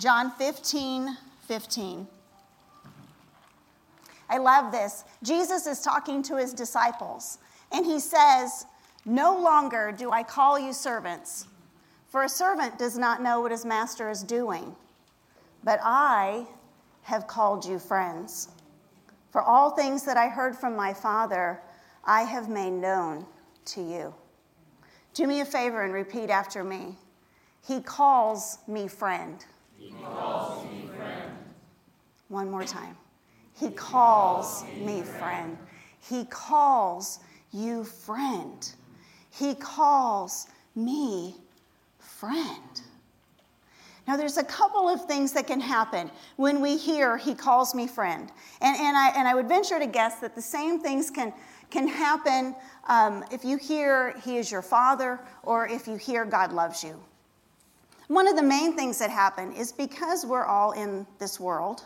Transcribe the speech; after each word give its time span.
John 0.00 0.30
15, 0.30 1.14
15. 1.46 2.06
I 4.30 4.38
love 4.38 4.72
this. 4.72 5.04
Jesus 5.22 5.66
is 5.66 5.82
talking 5.82 6.22
to 6.22 6.38
his 6.38 6.54
disciples, 6.54 7.36
and 7.70 7.84
he 7.84 8.00
says, 8.00 8.64
No 9.04 9.38
longer 9.38 9.92
do 9.92 10.10
I 10.10 10.22
call 10.22 10.58
you 10.58 10.72
servants, 10.72 11.48
for 12.08 12.22
a 12.22 12.30
servant 12.30 12.78
does 12.78 12.96
not 12.96 13.22
know 13.22 13.42
what 13.42 13.50
his 13.50 13.66
master 13.66 14.08
is 14.08 14.22
doing, 14.22 14.74
but 15.64 15.78
I 15.82 16.46
have 17.02 17.26
called 17.26 17.66
you 17.66 17.78
friends. 17.78 18.48
For 19.30 19.42
all 19.42 19.72
things 19.72 20.04
that 20.04 20.16
I 20.16 20.28
heard 20.28 20.56
from 20.56 20.74
my 20.74 20.94
Father, 20.94 21.60
I 22.06 22.22
have 22.22 22.48
made 22.48 22.72
known 22.72 23.26
to 23.66 23.82
you. 23.82 24.14
Do 25.12 25.26
me 25.26 25.42
a 25.42 25.44
favor 25.44 25.82
and 25.82 25.92
repeat 25.92 26.30
after 26.30 26.64
me. 26.64 26.96
He 27.66 27.82
calls 27.82 28.56
me 28.66 28.88
friend. 28.88 29.44
Friend. 29.88 31.36
One 32.28 32.50
more 32.50 32.64
time. 32.64 32.96
He 33.58 33.70
calls 33.70 34.64
me 34.78 35.02
friend. 35.02 35.58
He 36.00 36.24
calls 36.26 37.20
you 37.52 37.84
friend. 37.84 38.72
He 39.30 39.54
calls 39.54 40.48
me 40.74 41.36
friend. 41.98 42.82
Now, 44.06 44.16
there's 44.16 44.38
a 44.38 44.44
couple 44.44 44.88
of 44.88 45.04
things 45.06 45.32
that 45.32 45.46
can 45.46 45.60
happen 45.60 46.10
when 46.36 46.60
we 46.60 46.76
hear 46.76 47.16
he 47.16 47.34
calls 47.34 47.74
me 47.74 47.86
friend. 47.86 48.30
And, 48.60 48.76
and, 48.76 48.96
I, 48.96 49.10
and 49.16 49.28
I 49.28 49.34
would 49.34 49.48
venture 49.48 49.78
to 49.78 49.86
guess 49.86 50.16
that 50.16 50.34
the 50.34 50.42
same 50.42 50.80
things 50.80 51.10
can, 51.10 51.32
can 51.70 51.86
happen 51.86 52.56
um, 52.88 53.24
if 53.30 53.44
you 53.44 53.56
hear 53.56 54.18
he 54.24 54.36
is 54.36 54.50
your 54.50 54.62
father 54.62 55.20
or 55.42 55.68
if 55.68 55.86
you 55.86 55.96
hear 55.96 56.24
God 56.24 56.52
loves 56.52 56.82
you. 56.82 57.00
One 58.10 58.26
of 58.26 58.34
the 58.34 58.42
main 58.42 58.74
things 58.74 58.98
that 58.98 59.08
happen 59.08 59.52
is 59.52 59.70
because 59.70 60.26
we're 60.26 60.44
all 60.44 60.72
in 60.72 61.06
this 61.20 61.38
world, 61.38 61.84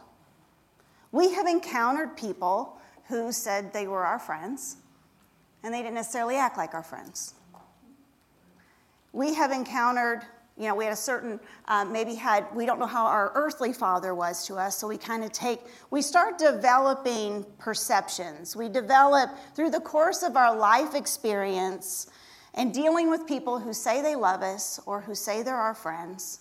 we 1.13 1.35
have 1.35 1.47
encountered 1.47 2.17
people 2.17 2.81
who 3.09 3.31
said 3.31 3.75
they 3.75 3.87
were 3.87 4.07
our 4.07 4.19
friends, 4.19 4.79
and 5.63 5.75
they 5.75 5.83
didn't 5.83 5.97
necessarily 5.97 6.37
act 6.37 6.57
like 6.57 6.73
our 6.73 6.83
friends. 6.83 7.35
We 9.13 9.35
have 9.35 9.53
encountered 9.53 10.23
you 10.57 10.69
know, 10.69 10.75
we 10.77 10.85
had 10.85 10.93
a 10.95 10.97
certain, 10.97 11.41
uh, 11.67 11.85
maybe 11.85 12.15
had, 12.15 12.47
we 12.55 12.65
don't 12.65 12.79
know 12.79 12.87
how 12.87 13.05
our 13.05 13.33
earthly 13.35 13.73
father 13.73 14.15
was 14.15 14.47
to 14.47 14.55
us, 14.55 14.79
so 14.79 14.87
we 14.87 14.97
kind 14.97 15.25
of 15.25 15.33
take, 15.33 15.61
we 15.91 16.01
start 16.01 16.39
developing 16.39 17.45
perceptions. 17.59 18.55
We 18.55 18.69
develop, 18.69 19.31
through 19.57 19.71
the 19.71 19.81
course 19.81 20.23
of 20.23 20.37
our 20.37 20.57
life 20.57 20.95
experience 20.95 22.09
and 22.55 22.73
dealing 22.73 23.11
with 23.11 23.27
people 23.27 23.59
who 23.59 23.73
say 23.73 24.01
they 24.01 24.15
love 24.15 24.43
us 24.43 24.81
or 24.87 25.01
who 25.01 25.15
say 25.15 25.43
they're 25.43 25.57
our 25.57 25.75
friends, 25.75 26.41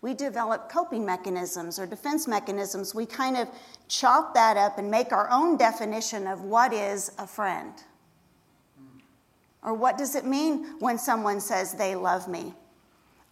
we 0.00 0.14
develop 0.14 0.68
coping 0.68 1.04
mechanisms 1.06 1.78
or 1.78 1.86
defense 1.86 2.26
mechanisms. 2.26 2.94
We 2.94 3.06
kind 3.06 3.36
of 3.36 3.48
chalk 3.88 4.34
that 4.34 4.56
up 4.56 4.78
and 4.78 4.90
make 4.90 5.12
our 5.12 5.30
own 5.30 5.56
definition 5.56 6.26
of 6.26 6.42
what 6.42 6.72
is 6.72 7.12
a 7.18 7.26
friend. 7.26 7.72
Or 9.62 9.74
what 9.74 9.96
does 9.96 10.16
it 10.16 10.24
mean 10.24 10.78
when 10.80 10.98
someone 10.98 11.40
says 11.40 11.72
they 11.72 11.94
love 11.94 12.26
me? 12.26 12.54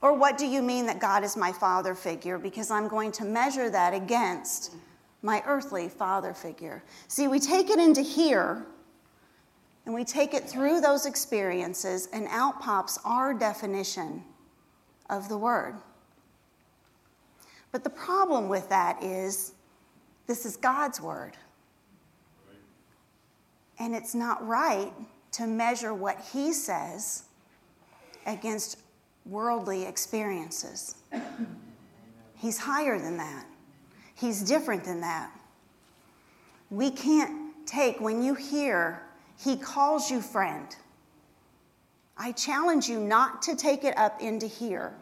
Or 0.00 0.14
what 0.14 0.38
do 0.38 0.46
you 0.46 0.62
mean 0.62 0.86
that 0.86 1.00
God 1.00 1.24
is 1.24 1.36
my 1.36 1.52
father 1.52 1.94
figure? 1.94 2.38
Because 2.38 2.70
I'm 2.70 2.88
going 2.88 3.12
to 3.12 3.24
measure 3.24 3.68
that 3.68 3.92
against 3.92 4.74
my 5.22 5.42
earthly 5.46 5.88
father 5.88 6.32
figure. 6.32 6.82
See, 7.08 7.28
we 7.28 7.40
take 7.40 7.68
it 7.68 7.78
into 7.78 8.00
here 8.00 8.64
and 9.90 9.96
we 9.96 10.04
take 10.04 10.34
it 10.34 10.48
through 10.48 10.80
those 10.80 11.04
experiences, 11.04 12.08
and 12.12 12.28
out 12.30 12.60
pops 12.60 12.96
our 13.04 13.34
definition 13.34 14.22
of 15.08 15.28
the 15.28 15.36
word. 15.36 15.74
But 17.72 17.82
the 17.82 17.90
problem 17.90 18.48
with 18.48 18.68
that 18.68 19.02
is 19.02 19.54
this 20.28 20.46
is 20.46 20.56
God's 20.56 21.00
word. 21.00 21.36
And 23.80 23.92
it's 23.92 24.14
not 24.14 24.46
right 24.46 24.92
to 25.32 25.48
measure 25.48 25.92
what 25.92 26.20
he 26.32 26.52
says 26.52 27.24
against 28.26 28.78
worldly 29.26 29.86
experiences. 29.86 30.94
He's 32.36 32.58
higher 32.58 32.96
than 32.96 33.16
that, 33.16 33.44
He's 34.14 34.40
different 34.40 34.84
than 34.84 35.00
that. 35.00 35.32
We 36.70 36.92
can't 36.92 37.66
take, 37.66 38.00
when 38.00 38.22
you 38.22 38.36
hear, 38.36 39.02
He 39.42 39.56
calls 39.56 40.10
you 40.10 40.20
friend. 40.20 40.74
I 42.16 42.32
challenge 42.32 42.88
you 42.88 43.00
not 43.00 43.40
to 43.42 43.56
take 43.56 43.84
it 43.84 43.96
up 43.96 44.20
into 44.20 44.46
here, 44.46 44.92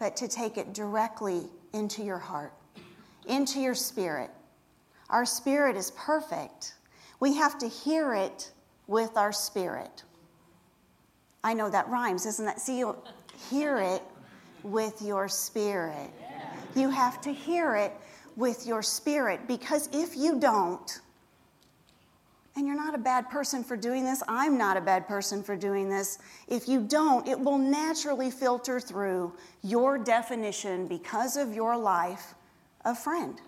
but 0.00 0.16
to 0.16 0.26
take 0.26 0.58
it 0.58 0.72
directly 0.72 1.44
into 1.72 2.02
your 2.02 2.18
heart, 2.18 2.52
into 3.28 3.60
your 3.60 3.74
spirit. 3.74 4.30
Our 5.10 5.24
spirit 5.24 5.76
is 5.76 5.92
perfect. 5.92 6.74
We 7.20 7.34
have 7.36 7.56
to 7.58 7.68
hear 7.68 8.14
it 8.14 8.50
with 8.88 9.16
our 9.16 9.32
spirit. 9.32 10.02
I 11.44 11.54
know 11.54 11.70
that 11.70 11.88
rhymes, 11.88 12.26
isn't 12.26 12.44
that? 12.46 12.60
See, 12.60 12.82
hear 13.50 13.78
it 13.78 14.02
with 14.64 15.00
your 15.00 15.28
spirit. 15.28 16.10
You 16.74 16.90
have 16.90 17.20
to 17.20 17.32
hear 17.32 17.76
it 17.76 17.92
with 18.34 18.66
your 18.66 18.82
spirit 18.82 19.46
because 19.46 19.88
if 19.92 20.16
you 20.16 20.40
don't, 20.40 21.00
and 22.56 22.66
you're 22.66 22.76
not 22.76 22.94
a 22.94 22.98
bad 22.98 23.28
person 23.30 23.64
for 23.64 23.76
doing 23.76 24.04
this, 24.04 24.22
I'm 24.28 24.56
not 24.56 24.76
a 24.76 24.80
bad 24.80 25.08
person 25.08 25.42
for 25.42 25.56
doing 25.56 25.88
this. 25.88 26.18
If 26.46 26.68
you 26.68 26.80
don't, 26.80 27.26
it 27.26 27.38
will 27.38 27.58
naturally 27.58 28.30
filter 28.30 28.78
through 28.78 29.32
your 29.62 29.98
definition 29.98 30.86
because 30.86 31.36
of 31.36 31.52
your 31.52 31.76
life 31.76 32.34
of 32.84 32.98
friend. 32.98 33.40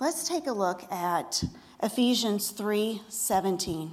Let's 0.00 0.26
take 0.26 0.46
a 0.46 0.52
look 0.52 0.90
at 0.90 1.44
Ephesians 1.82 2.50
3 2.50 3.02
17. 3.08 3.92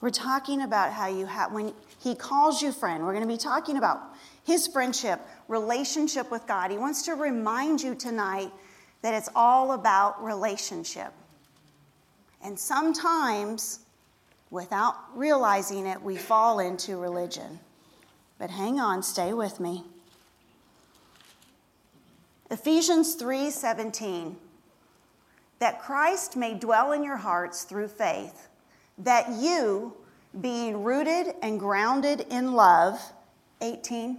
We're 0.00 0.10
talking 0.10 0.60
about 0.60 0.92
how 0.92 1.06
you 1.06 1.24
have, 1.24 1.52
when 1.52 1.72
he 2.02 2.14
calls 2.14 2.60
you 2.60 2.72
friend, 2.72 3.04
we're 3.04 3.14
going 3.14 3.26
to 3.26 3.32
be 3.32 3.38
talking 3.38 3.78
about 3.78 4.13
his 4.44 4.66
friendship, 4.66 5.20
relationship 5.48 6.30
with 6.30 6.46
God. 6.46 6.70
He 6.70 6.78
wants 6.78 7.02
to 7.02 7.14
remind 7.14 7.82
you 7.82 7.94
tonight 7.94 8.50
that 9.02 9.14
it's 9.14 9.28
all 9.34 9.72
about 9.72 10.22
relationship. 10.22 11.12
And 12.42 12.58
sometimes, 12.58 13.80
without 14.50 14.96
realizing 15.14 15.86
it, 15.86 16.00
we 16.00 16.16
fall 16.16 16.58
into 16.58 16.98
religion. 16.98 17.58
But 18.38 18.50
hang 18.50 18.78
on, 18.78 19.02
stay 19.02 19.32
with 19.32 19.60
me. 19.60 19.84
Ephesians 22.50 23.16
3:17 23.16 24.36
that 25.58 25.80
Christ 25.80 26.36
may 26.36 26.54
dwell 26.54 26.92
in 26.92 27.02
your 27.02 27.16
hearts 27.16 27.62
through 27.62 27.88
faith 27.88 28.48
that 28.98 29.30
you, 29.30 29.94
being 30.40 30.82
rooted 30.82 31.34
and 31.42 31.58
grounded 31.58 32.26
in 32.30 32.52
love, 32.52 33.00
18, 33.60 34.18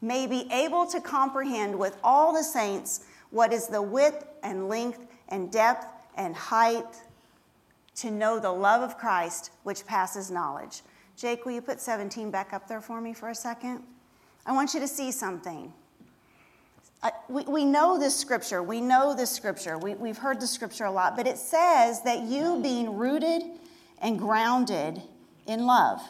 may 0.00 0.26
be 0.26 0.48
able 0.52 0.86
to 0.86 1.00
comprehend 1.00 1.78
with 1.78 1.96
all 2.04 2.32
the 2.32 2.42
saints 2.42 3.04
what 3.30 3.52
is 3.52 3.66
the 3.66 3.82
width 3.82 4.26
and 4.42 4.68
length 4.68 5.06
and 5.28 5.50
depth 5.50 5.86
and 6.16 6.34
height, 6.34 7.02
to 7.96 8.10
know 8.10 8.38
the 8.38 8.50
love 8.50 8.82
of 8.82 8.98
Christ 8.98 9.50
which 9.62 9.86
passes 9.86 10.30
knowledge. 10.30 10.82
Jake, 11.16 11.44
will 11.44 11.52
you 11.52 11.62
put 11.62 11.80
17 11.80 12.30
back 12.30 12.52
up 12.52 12.68
there 12.68 12.80
for 12.80 13.00
me 13.00 13.14
for 13.14 13.30
a 13.30 13.34
second? 13.34 13.82
I 14.44 14.52
want 14.52 14.74
you 14.74 14.80
to 14.80 14.88
see 14.88 15.10
something 15.10 15.72
we, 17.28 17.44
we 17.44 17.64
know 17.64 17.98
this 17.98 18.16
scripture. 18.16 18.62
We 18.62 18.80
know 18.80 19.14
this 19.14 19.30
scripture. 19.30 19.78
We, 19.78 19.94
we've 19.94 20.18
heard 20.18 20.40
the 20.40 20.46
scripture 20.46 20.84
a 20.84 20.90
lot, 20.90 21.16
but 21.16 21.26
it 21.26 21.38
says 21.38 22.02
that 22.02 22.22
you 22.22 22.60
being 22.62 22.96
rooted 22.96 23.42
and 24.00 24.18
grounded 24.18 25.02
in 25.46 25.66
love. 25.66 26.00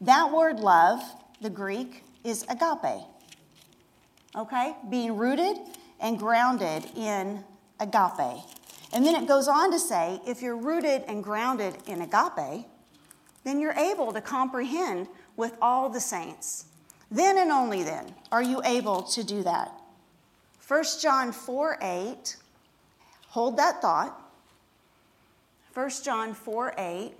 That 0.00 0.32
word 0.32 0.60
love, 0.60 1.00
the 1.40 1.50
Greek, 1.50 2.04
is 2.24 2.44
agape. 2.44 3.04
Okay? 4.36 4.76
Being 4.88 5.16
rooted 5.16 5.56
and 6.00 6.18
grounded 6.18 6.86
in 6.96 7.44
agape. 7.78 8.42
And 8.92 9.06
then 9.06 9.14
it 9.14 9.28
goes 9.28 9.48
on 9.48 9.70
to 9.72 9.78
say 9.78 10.20
if 10.26 10.42
you're 10.42 10.56
rooted 10.56 11.04
and 11.06 11.22
grounded 11.22 11.76
in 11.86 12.02
agape, 12.02 12.66
then 13.44 13.60
you're 13.60 13.72
able 13.72 14.12
to 14.12 14.20
comprehend 14.20 15.08
with 15.36 15.56
all 15.62 15.88
the 15.88 16.00
saints 16.00 16.66
then 17.10 17.38
and 17.38 17.50
only 17.50 17.82
then 17.82 18.14
are 18.30 18.42
you 18.42 18.62
able 18.64 19.02
to 19.02 19.24
do 19.24 19.42
that. 19.42 19.72
1 20.66 20.84
John 21.00 21.32
4 21.32 21.78
8, 21.82 22.36
hold 23.28 23.56
that 23.56 23.82
thought. 23.82 24.16
1 25.74 25.90
John 26.04 26.34
4 26.34 26.74
8. 26.78 27.12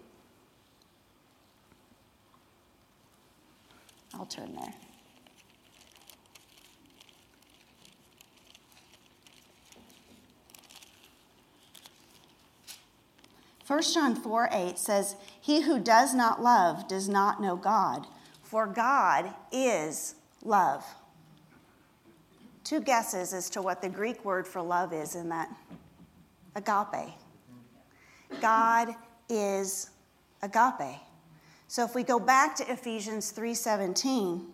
I'll 4.15 4.27
turn 4.27 4.55
there. 4.55 4.75
First 13.71 13.95
John 13.95 14.17
4 14.17 14.49
8 14.51 14.79
says, 14.81 15.15
He 15.41 15.61
who 15.61 15.79
does 15.79 16.13
not 16.13 16.43
love 16.43 16.89
does 16.89 17.09
not 17.09 17.41
know 17.41 17.55
God, 17.55 18.05
for 18.43 18.67
God 18.67 19.33
is 19.53 20.17
love. 20.43 20.85
Two 22.65 22.81
guesses 22.81 23.33
as 23.33 23.49
to 23.51 23.63
what 23.63 23.81
the 23.81 23.89
Greek 23.89 24.25
word 24.25 24.49
for 24.49 24.61
love 24.61 24.93
is 24.93 25.15
in 25.15 25.29
that 25.29 25.49
agape. 26.57 27.13
God 28.41 28.89
is 29.29 29.91
agape. 30.43 30.99
So 31.69 31.85
if 31.85 31.95
we 31.95 32.03
go 32.03 32.19
back 32.19 32.57
to 32.57 32.69
Ephesians 32.69 33.31
3:17, 33.31 34.49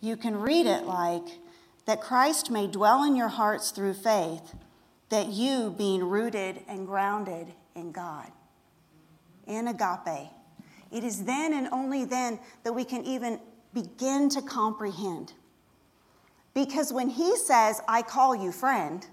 you 0.00 0.16
can 0.16 0.40
read 0.40 0.66
it 0.66 0.84
like 0.84 1.38
that 1.84 2.00
Christ 2.00 2.50
may 2.50 2.66
dwell 2.66 3.04
in 3.04 3.14
your 3.14 3.28
hearts 3.28 3.70
through 3.70 3.94
faith, 3.94 4.52
that 5.10 5.28
you 5.28 5.70
being 5.70 6.02
rooted 6.02 6.64
and 6.66 6.84
grounded 6.84 7.54
in 7.78 7.92
God. 7.92 8.30
In 9.46 9.68
agape. 9.68 10.30
It 10.90 11.04
is 11.04 11.24
then 11.24 11.54
and 11.54 11.68
only 11.72 12.04
then 12.04 12.38
that 12.64 12.72
we 12.72 12.84
can 12.84 13.04
even 13.04 13.40
begin 13.72 14.28
to 14.30 14.42
comprehend. 14.42 15.32
Because 16.54 16.92
when 16.92 17.08
he 17.08 17.36
says, 17.36 17.80
I 17.88 18.02
call 18.02 18.34
you 18.34 18.52
friend, 18.52 19.06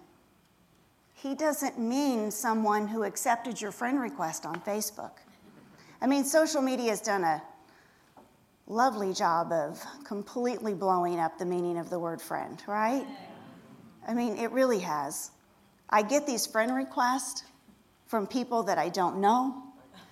he 1.14 1.36
doesn't 1.36 1.80
mean 1.80 2.32
someone 2.32 2.88
who 2.88 3.04
accepted 3.04 3.62
your 3.62 3.72
friend 3.72 4.00
request 4.00 4.46
on 4.46 4.60
Facebook. 4.62 5.12
I 6.02 6.08
mean, 6.08 6.24
social 6.24 6.62
media 6.62 6.90
has 6.90 7.02
done 7.02 7.24
a 7.24 7.42
lovely 8.68 9.14
job 9.14 9.52
of 9.52 9.84
completely 10.04 10.74
blowing 10.74 11.20
up 11.20 11.38
the 11.38 11.46
meaning 11.46 11.78
of 11.78 11.90
the 11.90 12.00
word 12.00 12.22
friend, 12.22 12.62
right? 12.68 13.06
I 14.08 14.14
mean, 14.14 14.38
it 14.38 14.52
really 14.52 14.80
has. 14.80 15.32
I 15.90 16.02
get 16.02 16.26
these 16.26 16.46
friend 16.46 16.74
requests 16.74 17.44
from 18.06 18.28
people 18.28 18.64
that 18.64 18.78
I 18.78 18.90
don't 18.90 19.18
know. 19.18 19.64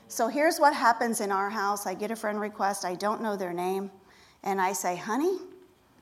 So 0.07 0.28
here's 0.28 0.60
what 0.60 0.74
happens 0.74 1.22
in 1.22 1.31
our 1.31 1.50
house 1.50 1.88
I 1.88 1.94
get 1.94 2.12
a 2.12 2.16
friend 2.16 2.40
request, 2.40 2.86
I 2.86 2.95
don't 2.95 3.22
know 3.22 3.36
their 3.36 3.54
name, 3.54 3.92
and 4.44 4.62
I 4.62 4.74
say, 4.74 4.95
honey, 4.95 5.38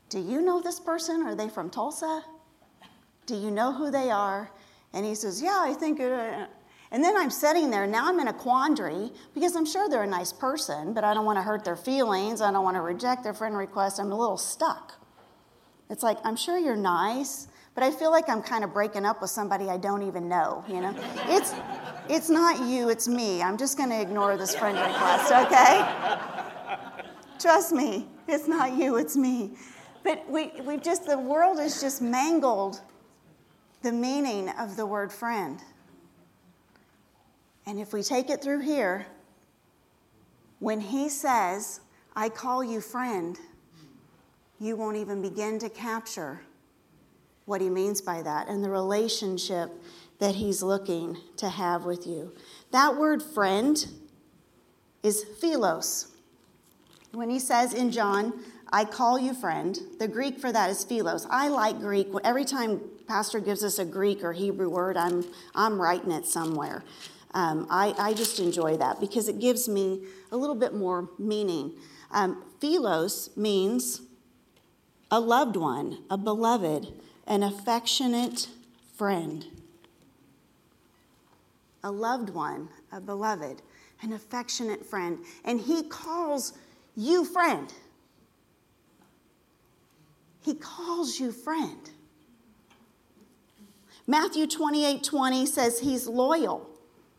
do 0.10 0.20
you 0.20 0.42
know 0.42 0.62
this 0.62 0.80
person? 0.80 1.24
Are 1.24 1.36
they 1.36 1.48
from 1.48 1.70
Tulsa? 1.70 2.24
Do 3.26 3.36
you 3.36 3.50
know 3.50 3.72
who 3.72 3.90
they 3.90 4.12
are? 4.12 4.52
And 4.94 5.06
he 5.06 5.16
says, 5.16 5.42
Yeah, 5.42 5.58
I 5.64 5.74
think. 5.74 6.02
Uh, 6.02 6.48
and 6.94 7.02
then 7.02 7.16
I'm 7.16 7.30
sitting 7.30 7.72
there. 7.72 7.88
Now 7.88 8.10
I'm 8.10 8.20
in 8.20 8.28
a 8.28 8.34
quandary 8.34 9.12
because 9.34 9.56
I'm 9.56 9.66
sure 9.66 9.88
they're 9.88 10.04
a 10.04 10.08
nice 10.08 10.34
person, 10.34 10.94
but 10.94 11.06
I 11.06 11.14
don't 11.14 11.24
want 11.24 11.38
to 11.38 11.42
hurt 11.42 11.64
their 11.64 11.78
feelings. 11.78 12.42
I 12.42 12.52
don't 12.52 12.66
want 12.66 12.76
to 12.76 12.82
reject 12.82 13.24
their 13.24 13.34
friend 13.34 13.56
request. 13.56 14.00
I'm 14.00 14.12
a 14.12 14.18
little 14.18 14.38
stuck. 14.38 14.96
It's 15.90 16.04
like, 16.04 16.18
I'm 16.26 16.36
sure 16.36 16.58
you're 16.58 16.76
nice, 16.76 17.48
but 17.74 17.84
I 17.84 17.92
feel 17.92 18.12
like 18.12 18.28
I'm 18.28 18.42
kind 18.42 18.64
of 18.64 18.74
breaking 18.74 19.06
up 19.06 19.22
with 19.22 19.30
somebody 19.30 19.70
I 19.70 19.78
don't 19.78 20.04
even 20.04 20.28
know, 20.28 20.64
you 20.68 20.82
know? 20.82 20.94
It's, 21.28 21.54
it's 22.10 22.30
not 22.30 22.68
you, 22.68 22.90
it's 22.90 23.08
me. 23.08 23.42
I'm 23.42 23.58
just 23.58 23.78
going 23.78 23.90
to 23.90 24.02
ignore 24.02 24.36
this 24.36 24.56
friend 24.56 24.78
request, 24.78 25.32
okay? 25.32 25.86
Trust 27.40 27.72
me, 27.72 28.08
it's 28.28 28.48
not 28.48 28.74
you, 28.74 28.98
it's 28.98 29.16
me. 29.16 29.52
But 30.04 30.30
we, 30.30 30.52
we've 30.66 30.82
just, 30.82 31.06
the 31.06 31.18
world 31.18 31.60
has 31.60 31.80
just 31.80 32.02
mangled 32.02 32.82
the 33.84 33.92
meaning 33.92 34.50
of 34.60 34.76
the 34.76 34.86
word 34.86 35.12
friend. 35.12 35.60
And 37.66 37.80
if 37.80 37.94
we 37.94 38.04
take 38.04 38.30
it 38.30 38.42
through 38.42 38.62
here, 38.62 39.06
when 40.60 40.82
he 40.82 41.08
says, 41.08 41.80
I 42.16 42.30
call 42.30 42.64
you 42.64 42.82
friend, 42.82 43.40
you 44.60 44.76
won't 44.76 44.98
even 44.98 45.22
begin 45.22 45.58
to 45.60 45.70
capture 45.70 46.42
what 47.52 47.62
he 47.62 47.70
means 47.70 48.02
by 48.02 48.22
that 48.22 48.48
and 48.48 48.64
the 48.64 48.70
relationship 48.70 49.70
that 50.20 50.36
he's 50.36 50.64
looking 50.64 51.18
to 51.36 51.50
have 51.50 51.84
with 51.84 52.08
you. 52.08 52.34
That 52.72 52.96
word 52.96 53.22
friend 53.22 53.86
is 55.04 55.26
philos. 55.42 56.08
When 57.12 57.30
he 57.30 57.40
says 57.40 57.74
in 57.74 57.92
John, 57.92 58.34
I 58.72 58.86
call 58.86 59.20
you 59.20 59.34
friend. 59.34 59.78
The 60.00 60.08
Greek 60.08 60.40
for 60.40 60.50
that 60.54 60.70
is 60.70 60.86
philos. 60.86 61.28
I 61.30 61.50
like 61.50 61.80
Greek. 61.80 62.08
Every 62.24 62.46
time 62.46 62.80
pastor 63.06 63.42
gives 63.42 63.66
us 63.66 63.80
a 63.80 63.86
Greek 63.86 64.24
or 64.24 64.32
Hebrew 64.32 64.70
word, 64.70 64.96
I'm, 64.96 65.26
I'm 65.54 65.80
writing 65.80 66.12
it 66.12 66.26
somewhere. 66.26 66.86
Um, 67.34 67.68
I, 67.70 67.94
I 68.00 68.14
just 68.14 68.40
enjoy 68.40 68.78
that 68.78 69.02
because 69.02 69.28
it 69.28 69.40
gives 69.40 69.68
me 69.68 70.06
a 70.32 70.38
little 70.38 70.56
bit 70.56 70.74
more 70.74 71.10
meaning. 71.20 71.74
Um, 72.12 72.46
philos 72.62 73.36
means 73.36 74.04
a 75.10 75.20
loved 75.20 75.58
one, 75.58 75.98
a 76.10 76.18
beloved, 76.18 76.88
an 77.32 77.44
affectionate 77.44 78.50
friend. 78.98 79.46
A 81.82 81.90
loved 81.90 82.30
one, 82.30 82.68
a 82.92 83.00
beloved, 83.00 83.62
an 84.02 84.12
affectionate 84.12 84.86
friend. 84.86 85.18
And 85.46 85.62
he 85.62 85.84
calls 85.84 86.52
you 86.98 87.24
friend. 87.24 87.74
He 90.42 90.56
calls 90.56 91.22
you 91.22 91.32
friend. 91.32 91.90
Matthew 94.08 94.46
28 94.46 95.02
20 95.02 95.46
says 95.46 95.80
he's 95.80 96.08
loyal. 96.08 96.70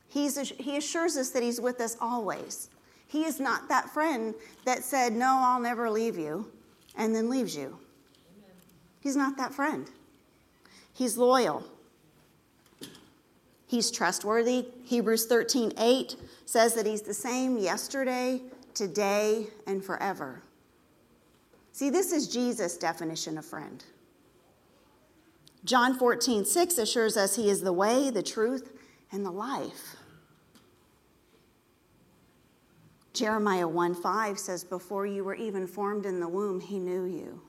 He's, 0.09 0.37
he 0.37 0.77
assures 0.77 1.17
us 1.17 1.31
that 1.31 1.43
he's 1.43 1.59
with 1.59 1.81
us 1.81 1.97
always. 2.03 2.69
He 3.09 3.25
is 3.25 3.41
not 3.41 3.67
that 3.71 3.89
friend 3.89 4.35
that 4.67 4.85
said, 4.85 5.15
No, 5.15 5.41
I'll 5.43 5.61
never 5.61 5.89
leave 5.91 6.19
you, 6.19 6.53
and 6.97 7.15
then 7.15 7.31
leaves 7.31 7.57
you. 7.57 7.79
He's 9.01 9.17
not 9.17 9.39
that 9.39 9.55
friend. 9.55 9.89
He's 10.93 11.17
loyal. 11.17 11.65
He's 13.67 13.91
trustworthy. 13.91 14.67
Hebrews 14.85 15.27
13 15.27 15.73
8 15.79 16.17
says 16.45 16.75
that 16.75 16.87
he's 16.87 17.03
the 17.03 17.15
same 17.15 17.57
yesterday, 17.57 18.43
today, 18.75 19.47
and 19.67 19.83
forever. 19.83 20.43
See, 21.73 21.89
this 21.89 22.13
is 22.13 22.29
Jesus' 22.29 22.77
definition 22.77 23.39
of 23.39 23.47
friend. 23.47 23.83
John 25.65 25.99
14, 25.99 26.45
6 26.45 26.79
assures 26.79 27.17
us 27.17 27.37
he 27.37 27.49
is 27.49 27.63
the 27.63 27.73
way, 27.73 28.11
the 28.11 28.23
truth, 28.23 28.73
and 29.11 29.25
the 29.25 29.31
life. 29.31 29.97
Jeremiah 33.13 33.69
1 33.69 33.95
5 33.95 34.39
says, 34.39 34.65
Before 34.65 35.07
you 35.07 35.25
were 35.25 35.35
even 35.35 35.67
formed 35.67 36.07
in 36.07 36.21
the 36.21 36.29
womb, 36.29 36.61
he 36.61 36.79
knew 36.79 37.05
you. 37.05 37.41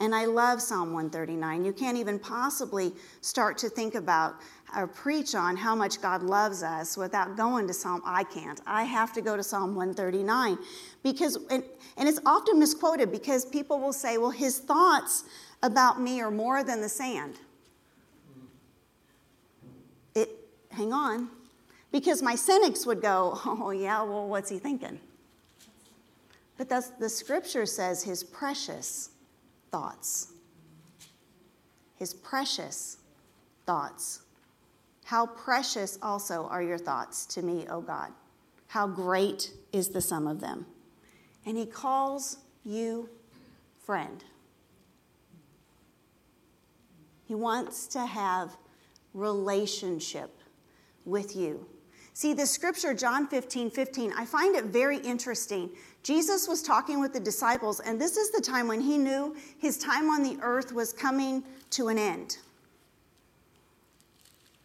And 0.00 0.14
I 0.14 0.24
love 0.24 0.62
Psalm 0.62 0.94
139. 0.94 1.62
You 1.62 1.74
can't 1.74 1.98
even 1.98 2.18
possibly 2.18 2.92
start 3.20 3.58
to 3.58 3.68
think 3.68 3.94
about 3.94 4.36
or 4.74 4.86
preach 4.86 5.34
on 5.34 5.56
how 5.56 5.74
much 5.74 6.00
God 6.00 6.22
loves 6.22 6.62
us 6.62 6.96
without 6.96 7.36
going 7.36 7.66
to 7.66 7.74
Psalm. 7.74 8.00
I 8.04 8.24
can't. 8.24 8.60
I 8.66 8.84
have 8.84 9.12
to 9.12 9.20
go 9.20 9.36
to 9.36 9.42
Psalm 9.42 9.74
139 9.74 10.56
because, 11.02 11.36
and, 11.50 11.62
and 11.98 12.08
it's 12.08 12.20
often 12.24 12.58
misquoted 12.58 13.12
because 13.12 13.44
people 13.44 13.78
will 13.78 13.92
say, 13.92 14.16
well, 14.16 14.30
his 14.30 14.58
thoughts 14.58 15.24
about 15.62 16.00
me 16.00 16.22
are 16.22 16.30
more 16.30 16.64
than 16.64 16.80
the 16.80 16.88
sand. 16.88 17.34
It, 20.14 20.30
hang 20.70 20.94
on, 20.94 21.28
because 21.92 22.22
my 22.22 22.36
cynics 22.36 22.86
would 22.86 23.02
go, 23.02 23.38
oh, 23.44 23.70
yeah, 23.70 24.02
well, 24.02 24.26
what's 24.28 24.48
he 24.48 24.58
thinking? 24.58 24.98
But 26.56 26.70
that's, 26.70 26.88
the 26.90 27.08
scripture 27.08 27.66
says 27.66 28.02
his 28.02 28.24
precious 28.24 29.10
thoughts. 29.70 30.32
His 31.96 32.14
precious 32.14 32.98
thoughts. 33.66 34.22
How 35.04 35.26
precious 35.26 35.98
also 36.02 36.46
are 36.46 36.62
your 36.62 36.78
thoughts 36.78 37.26
to 37.26 37.42
me, 37.42 37.66
O 37.68 37.80
God. 37.80 38.12
How 38.68 38.86
great 38.86 39.52
is 39.72 39.88
the 39.88 40.00
sum 40.00 40.26
of 40.26 40.40
them. 40.40 40.66
And 41.44 41.56
he 41.56 41.66
calls 41.66 42.38
you 42.64 43.08
friend. 43.84 44.24
He 47.24 47.34
wants 47.34 47.86
to 47.88 48.06
have 48.06 48.56
relationship 49.14 50.30
with 51.04 51.34
you. 51.36 51.66
See, 52.12 52.34
the 52.34 52.46
scripture, 52.46 52.92
John 52.92 53.26
15 53.26 53.70
15, 53.70 54.12
I 54.16 54.24
find 54.24 54.54
it 54.54 54.66
very 54.66 54.98
interesting. 54.98 55.70
Jesus 56.02 56.48
was 56.48 56.62
talking 56.62 57.00
with 57.00 57.12
the 57.12 57.20
disciples, 57.20 57.80
and 57.80 58.00
this 58.00 58.16
is 58.16 58.30
the 58.30 58.40
time 58.40 58.68
when 58.68 58.80
he 58.80 58.96
knew 58.96 59.36
his 59.58 59.76
time 59.76 60.08
on 60.08 60.22
the 60.22 60.38
earth 60.42 60.72
was 60.72 60.92
coming 60.92 61.44
to 61.70 61.88
an 61.88 61.98
end. 61.98 62.38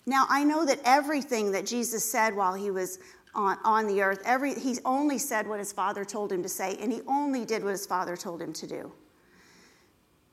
Now, 0.05 0.25
I 0.29 0.43
know 0.43 0.65
that 0.65 0.79
everything 0.85 1.51
that 1.51 1.65
Jesus 1.65 2.09
said 2.09 2.35
while 2.35 2.53
he 2.53 2.71
was 2.71 2.99
on, 3.33 3.57
on 3.63 3.87
the 3.87 4.01
earth, 4.01 4.21
every, 4.23 4.53
he 4.53 4.77
only 4.85 5.17
said 5.17 5.47
what 5.47 5.59
his 5.59 5.73
father 5.73 6.05
told 6.05 6.31
him 6.31 6.41
to 6.43 6.49
say, 6.49 6.77
and 6.79 6.91
he 6.91 7.01
only 7.07 7.43
did 7.43 7.63
what 7.63 7.71
his 7.71 7.85
father 7.85 8.15
told 8.15 8.41
him 8.41 8.53
to 8.53 8.67
do. 8.67 8.91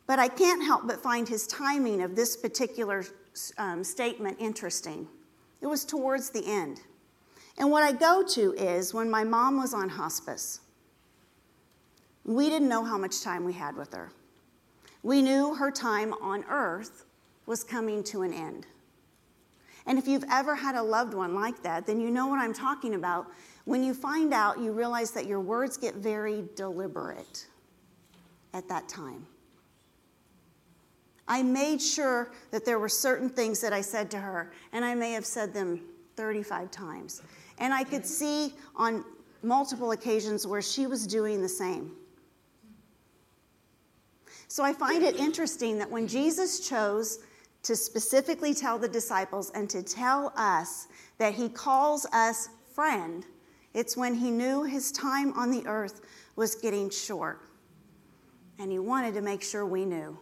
But 0.06 0.18
I 0.18 0.28
can't 0.28 0.62
help 0.62 0.86
but 0.86 1.02
find 1.02 1.28
his 1.28 1.46
timing 1.46 2.02
of 2.02 2.14
this 2.14 2.36
particular 2.36 3.04
um, 3.58 3.82
statement 3.82 4.36
interesting. 4.38 5.08
It 5.60 5.66
was 5.66 5.84
towards 5.84 6.30
the 6.30 6.44
end. 6.46 6.80
And 7.58 7.70
what 7.70 7.82
I 7.82 7.92
go 7.92 8.22
to 8.22 8.52
is 8.54 8.92
when 8.92 9.10
my 9.10 9.24
mom 9.24 9.56
was 9.56 9.74
on 9.74 9.88
hospice, 9.88 10.60
we 12.24 12.48
didn't 12.48 12.68
know 12.68 12.84
how 12.84 12.98
much 12.98 13.22
time 13.22 13.44
we 13.44 13.52
had 13.52 13.76
with 13.76 13.92
her. 13.94 14.10
We 15.02 15.22
knew 15.22 15.54
her 15.54 15.70
time 15.70 16.12
on 16.14 16.44
earth 16.48 17.04
was 17.46 17.64
coming 17.64 18.04
to 18.04 18.22
an 18.22 18.32
end. 18.32 18.66
And 19.86 19.98
if 19.98 20.06
you've 20.06 20.24
ever 20.30 20.54
had 20.54 20.76
a 20.76 20.82
loved 20.82 21.12
one 21.12 21.34
like 21.34 21.62
that, 21.64 21.86
then 21.86 22.00
you 22.00 22.10
know 22.10 22.28
what 22.28 22.38
I'm 22.38 22.54
talking 22.54 22.94
about. 22.94 23.26
When 23.64 23.82
you 23.82 23.94
find 23.94 24.32
out, 24.32 24.60
you 24.60 24.72
realize 24.72 25.10
that 25.12 25.26
your 25.26 25.40
words 25.40 25.76
get 25.76 25.96
very 25.96 26.44
deliberate 26.54 27.46
at 28.54 28.68
that 28.68 28.88
time. 28.88 29.26
I 31.26 31.42
made 31.42 31.80
sure 31.80 32.32
that 32.50 32.64
there 32.64 32.78
were 32.78 32.88
certain 32.88 33.28
things 33.28 33.60
that 33.60 33.72
I 33.72 33.80
said 33.80 34.10
to 34.12 34.18
her, 34.18 34.52
and 34.72 34.84
I 34.84 34.94
may 34.94 35.12
have 35.12 35.24
said 35.24 35.54
them 35.54 35.80
35 36.16 36.70
times. 36.70 37.22
And 37.58 37.72
I 37.72 37.84
could 37.84 38.04
see 38.04 38.54
on 38.76 39.04
multiple 39.42 39.92
occasions 39.92 40.46
where 40.46 40.62
she 40.62 40.86
was 40.86 41.06
doing 41.06 41.40
the 41.40 41.48
same. 41.48 41.92
So 44.52 44.62
I 44.62 44.74
find 44.74 45.02
it 45.02 45.16
interesting 45.16 45.78
that 45.78 45.90
when 45.90 46.06
Jesus 46.06 46.68
chose 46.68 47.20
to 47.62 47.74
specifically 47.74 48.52
tell 48.52 48.78
the 48.78 48.86
disciples 48.86 49.50
and 49.54 49.70
to 49.70 49.82
tell 49.82 50.30
us 50.36 50.88
that 51.16 51.32
he 51.32 51.48
calls 51.48 52.04
us 52.12 52.50
friend, 52.74 53.24
it's 53.72 53.96
when 53.96 54.14
he 54.14 54.30
knew 54.30 54.62
his 54.62 54.92
time 54.92 55.32
on 55.38 55.50
the 55.50 55.66
earth 55.66 56.02
was 56.36 56.54
getting 56.54 56.90
short. 56.90 57.40
And 58.58 58.70
he 58.70 58.78
wanted 58.78 59.14
to 59.14 59.22
make 59.22 59.42
sure 59.42 59.64
we 59.64 59.86
knew. 59.86 60.18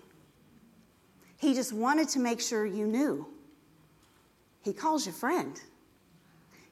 He 1.36 1.52
just 1.52 1.72
wanted 1.72 2.08
to 2.10 2.20
make 2.20 2.40
sure 2.40 2.64
you 2.64 2.86
knew. 2.86 3.26
He 4.62 4.72
calls 4.72 5.06
you 5.06 5.12
friend. 5.12 5.60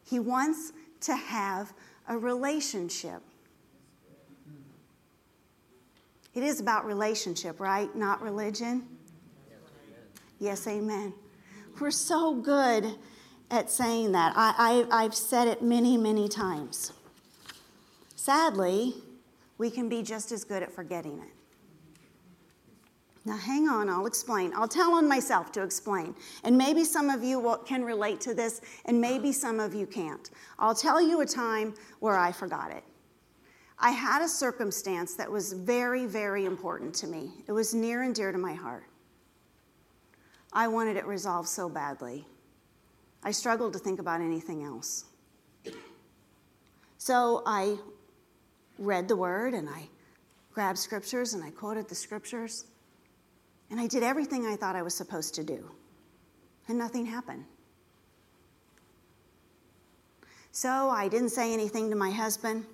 He 0.04 0.20
wants 0.20 0.72
to 1.00 1.16
have 1.16 1.72
a 2.06 2.16
relationship. 2.16 3.20
It 6.38 6.44
is 6.44 6.60
about 6.60 6.86
relationship, 6.86 7.58
right? 7.58 7.92
Not 7.96 8.22
religion. 8.22 8.86
Yes, 10.38 10.68
amen. 10.68 11.12
We're 11.80 11.90
so 11.90 12.32
good 12.32 12.94
at 13.50 13.68
saying 13.68 14.12
that. 14.12 14.34
I, 14.36 14.86
I, 14.92 15.02
I've 15.02 15.16
said 15.16 15.48
it 15.48 15.62
many, 15.62 15.96
many 15.96 16.28
times. 16.28 16.92
Sadly, 18.14 18.94
we 19.58 19.68
can 19.68 19.88
be 19.88 20.00
just 20.00 20.30
as 20.30 20.44
good 20.44 20.62
at 20.62 20.70
forgetting 20.70 21.18
it. 21.18 21.32
Now, 23.24 23.36
hang 23.36 23.68
on, 23.68 23.90
I'll 23.90 24.06
explain. 24.06 24.52
I'll 24.54 24.68
tell 24.68 24.92
on 24.92 25.08
myself 25.08 25.50
to 25.52 25.64
explain. 25.64 26.14
And 26.44 26.56
maybe 26.56 26.84
some 26.84 27.10
of 27.10 27.24
you 27.24 27.40
will, 27.40 27.56
can 27.56 27.82
relate 27.84 28.20
to 28.20 28.32
this, 28.32 28.60
and 28.84 29.00
maybe 29.00 29.32
some 29.32 29.58
of 29.58 29.74
you 29.74 29.88
can't. 29.88 30.30
I'll 30.60 30.76
tell 30.76 31.02
you 31.02 31.20
a 31.20 31.26
time 31.26 31.74
where 31.98 32.16
I 32.16 32.30
forgot 32.30 32.70
it. 32.70 32.84
I 33.80 33.90
had 33.90 34.22
a 34.22 34.28
circumstance 34.28 35.14
that 35.14 35.30
was 35.30 35.52
very, 35.52 36.06
very 36.06 36.44
important 36.44 36.94
to 36.96 37.06
me. 37.06 37.30
It 37.46 37.52
was 37.52 37.74
near 37.74 38.02
and 38.02 38.14
dear 38.14 38.32
to 38.32 38.38
my 38.38 38.54
heart. 38.54 38.84
I 40.52 40.66
wanted 40.66 40.96
it 40.96 41.06
resolved 41.06 41.48
so 41.48 41.68
badly. 41.68 42.26
I 43.22 43.30
struggled 43.30 43.72
to 43.74 43.78
think 43.78 44.00
about 44.00 44.20
anything 44.20 44.64
else. 44.64 45.04
So 46.98 47.42
I 47.46 47.76
read 48.78 49.06
the 49.06 49.16
word 49.16 49.54
and 49.54 49.68
I 49.68 49.88
grabbed 50.52 50.78
scriptures 50.78 51.34
and 51.34 51.44
I 51.44 51.50
quoted 51.50 51.88
the 51.88 51.94
scriptures. 51.94 52.64
And 53.70 53.78
I 53.78 53.86
did 53.86 54.02
everything 54.02 54.46
I 54.46 54.56
thought 54.56 54.74
I 54.74 54.82
was 54.82 54.94
supposed 54.94 55.34
to 55.36 55.44
do. 55.44 55.70
And 56.66 56.78
nothing 56.78 57.06
happened. 57.06 57.44
So 60.50 60.90
I 60.90 61.06
didn't 61.06 61.28
say 61.28 61.52
anything 61.52 61.90
to 61.90 61.96
my 61.96 62.10
husband. 62.10 62.64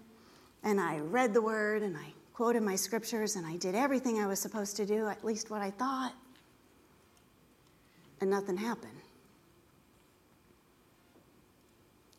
And 0.65 0.81
I 0.81 0.99
read 0.99 1.35
the 1.35 1.43
word 1.43 1.83
and 1.83 1.97
I 1.97 2.13
quoted 2.33 2.63
my 2.63 2.75
scriptures 2.75 3.37
and 3.37 3.47
I 3.47 3.57
did 3.57 3.75
everything 3.75 4.19
I 4.19 4.27
was 4.27 4.41
supposed 4.41 4.77
to 4.77 4.87
do, 4.87 5.07
at 5.07 5.25
least 5.25 5.51
what 5.51 5.61
I 5.63 5.71
thought. 5.71 6.13
And 8.21 8.31
nothing 8.31 8.57
happened. 8.57 8.91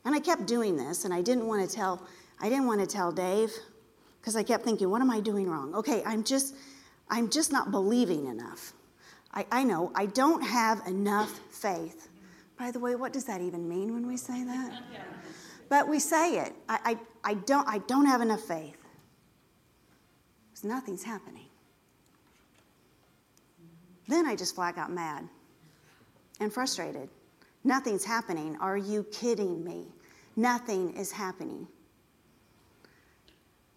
And 0.06 0.14
I 0.14 0.20
kept 0.20 0.46
doing 0.46 0.78
this, 0.78 1.04
and 1.04 1.12
I 1.12 1.24
didn't 1.24 1.48
want 1.48 1.68
to 1.68 1.76
tell, 1.76 2.00
I 2.40 2.48
didn't 2.48 2.68
want 2.68 2.80
to 2.80 2.86
tell 2.86 3.12
Dave, 3.12 3.52
because 4.22 4.36
I 4.36 4.44
kept 4.44 4.64
thinking, 4.64 4.92
what 4.92 5.02
am 5.02 5.10
I 5.10 5.20
doing 5.20 5.50
wrong? 5.50 5.74
Okay, 5.74 6.04
I'm 6.06 6.24
just, 6.24 6.54
I'm 7.10 7.28
just 7.28 7.52
not 7.52 7.72
believing 7.72 8.28
enough. 8.28 8.74
I, 9.34 9.48
I 9.52 9.64
know 9.64 9.92
I 9.96 10.06
don't 10.06 10.42
have 10.42 10.86
enough 10.88 11.40
faith. 11.50 12.08
By 12.58 12.70
the 12.70 12.80
way, 12.80 12.96
what 12.96 13.14
does 13.14 13.26
that 13.26 13.42
even 13.42 13.68
mean 13.68 13.94
when 13.94 14.06
we 14.06 14.16
say 14.16 14.44
that? 14.44 14.84
But 15.68 15.88
we 15.88 15.98
say 15.98 16.38
it. 16.38 16.54
I, 16.70 16.80
I, 16.86 16.98
I, 17.26 17.34
don't, 17.34 17.68
I 17.68 17.80
don't 17.80 18.06
have 18.06 18.22
enough 18.22 18.42
faith. 18.42 18.78
Because 20.52 20.64
nothing's 20.64 21.04
happening. 21.04 21.48
Then 24.08 24.28
I 24.28 24.36
just 24.36 24.54
flat 24.56 24.76
got 24.76 24.92
mad 24.92 25.28
and 26.40 26.54
frustrated. 26.54 27.10
Nothing's 27.64 28.06
happening. 28.06 28.56
Are 28.62 28.78
you 28.78 29.04
kidding 29.12 29.64
me? 29.64 29.88
Nothing 30.36 30.96
is 30.96 31.12
happening. 31.12 31.68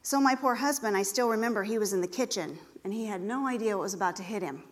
So, 0.03 0.21
my 0.21 0.35
poor 0.35 0.55
husband, 0.55 0.97
I 0.97 1.03
still 1.03 1.29
remember 1.29 1.63
he 1.63 1.79
was 1.79 1.93
in 1.93 2.01
the 2.01 2.09
kitchen 2.09 2.59
and 2.85 2.93
he 2.93 3.07
had 3.07 3.23
no 3.23 3.47
idea 3.47 3.77
what 3.77 3.83
was 3.83 3.95
about 3.95 4.17
to 4.17 4.23
hit 4.23 4.43
him. 4.43 4.63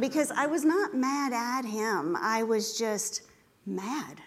because 0.00 0.30
I 0.32 0.46
was 0.46 0.64
not 0.64 0.94
mad 0.94 1.32
at 1.32 1.64
him, 1.64 2.16
I 2.20 2.42
was 2.42 2.76
just 2.76 3.22
mad. 3.64 4.20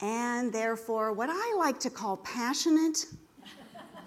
And 0.00 0.52
therefore, 0.52 1.12
what 1.12 1.28
I 1.30 1.54
like 1.58 1.80
to 1.80 1.90
call 1.90 2.18
passionate, 2.18 3.06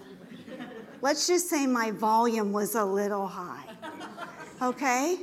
let's 1.02 1.26
just 1.26 1.50
say 1.50 1.66
my 1.66 1.90
volume 1.90 2.52
was 2.52 2.74
a 2.74 2.84
little 2.84 3.26
high. 3.26 3.64
Okay? 4.62 5.18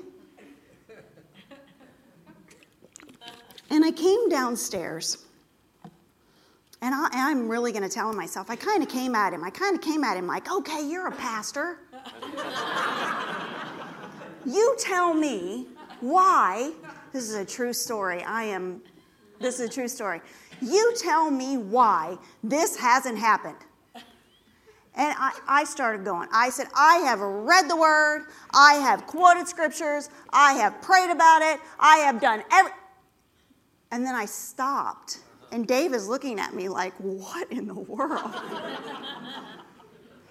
And 3.72 3.86
I 3.86 3.92
came 3.92 4.30
downstairs. 4.30 5.26
And 6.82 6.96
I, 6.96 7.32
am 7.32 7.50
really 7.50 7.72
going 7.72 7.84
to 7.84 7.90
tell 7.90 8.14
myself, 8.14 8.50
I 8.50 8.56
kind 8.56 8.82
of 8.82 8.90
came 8.90 9.14
at 9.14 9.34
him. 9.34 9.44
I 9.44 9.50
kind 9.50 9.76
of 9.76 9.82
came 9.82 10.04
at 10.04 10.16
him 10.16 10.28
like, 10.28 10.50
okay, 10.52 10.88
you're 10.88 11.08
a 11.08 11.12
pastor. 11.12 11.80
you 14.46 14.76
tell 14.80 15.14
me 15.14 15.68
why, 16.00 16.72
this 17.12 17.24
is 17.24 17.36
a 17.36 17.44
true 17.44 17.74
story. 17.74 18.24
I 18.24 18.44
am, 18.44 18.82
this 19.42 19.60
is 19.60 19.70
a 19.70 19.74
true 19.74 19.90
story. 19.90 20.22
You 20.62 20.94
tell 20.98 21.32
me 21.32 21.58
why 21.58 22.18
this 22.44 22.78
hasn't 22.78 23.18
happened. 23.18 23.58
And 24.96 25.16
I, 25.18 25.32
I, 25.48 25.64
started 25.64 26.04
going. 26.04 26.28
I 26.34 26.50
said, 26.50 26.68
I 26.76 26.98
have 26.98 27.22
read 27.22 27.70
the 27.70 27.76
word, 27.76 28.26
I 28.54 28.74
have 28.74 29.08
quoted 29.08 29.48
scriptures, 29.48 30.10
I 30.32 30.54
have 30.54 30.82
prayed 30.82 31.10
about 31.10 31.42
it, 31.42 31.62
I 31.80 31.98
have 31.98 32.20
done 32.20 32.44
every. 32.52 32.72
And 33.92 34.06
then 34.06 34.16
I 34.16 34.26
stopped. 34.26 35.20
And 35.52 35.68
Dave 35.68 35.94
is 35.94 36.08
looking 36.08 36.40
at 36.40 36.54
me 36.54 36.70
like, 36.70 36.94
what 36.98 37.52
in 37.52 37.68
the 37.68 37.80
world? 37.80 38.36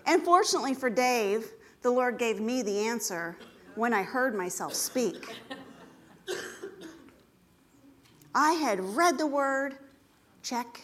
and 0.07 0.23
fortunately 0.23 0.75
for 0.75 0.91
Dave, 0.91 1.51
the 1.83 1.91
Lord 1.91 2.19
gave 2.19 2.41
me 2.41 2.63
the 2.63 2.81
answer 2.81 3.37
when 3.75 3.95
I 3.95 4.03
heard 4.03 4.35
myself 4.35 4.75
speak. 4.75 5.37
I 8.35 8.53
had 8.53 8.81
read 8.81 9.19
the 9.19 9.27
word, 9.27 9.79
check. 10.43 10.81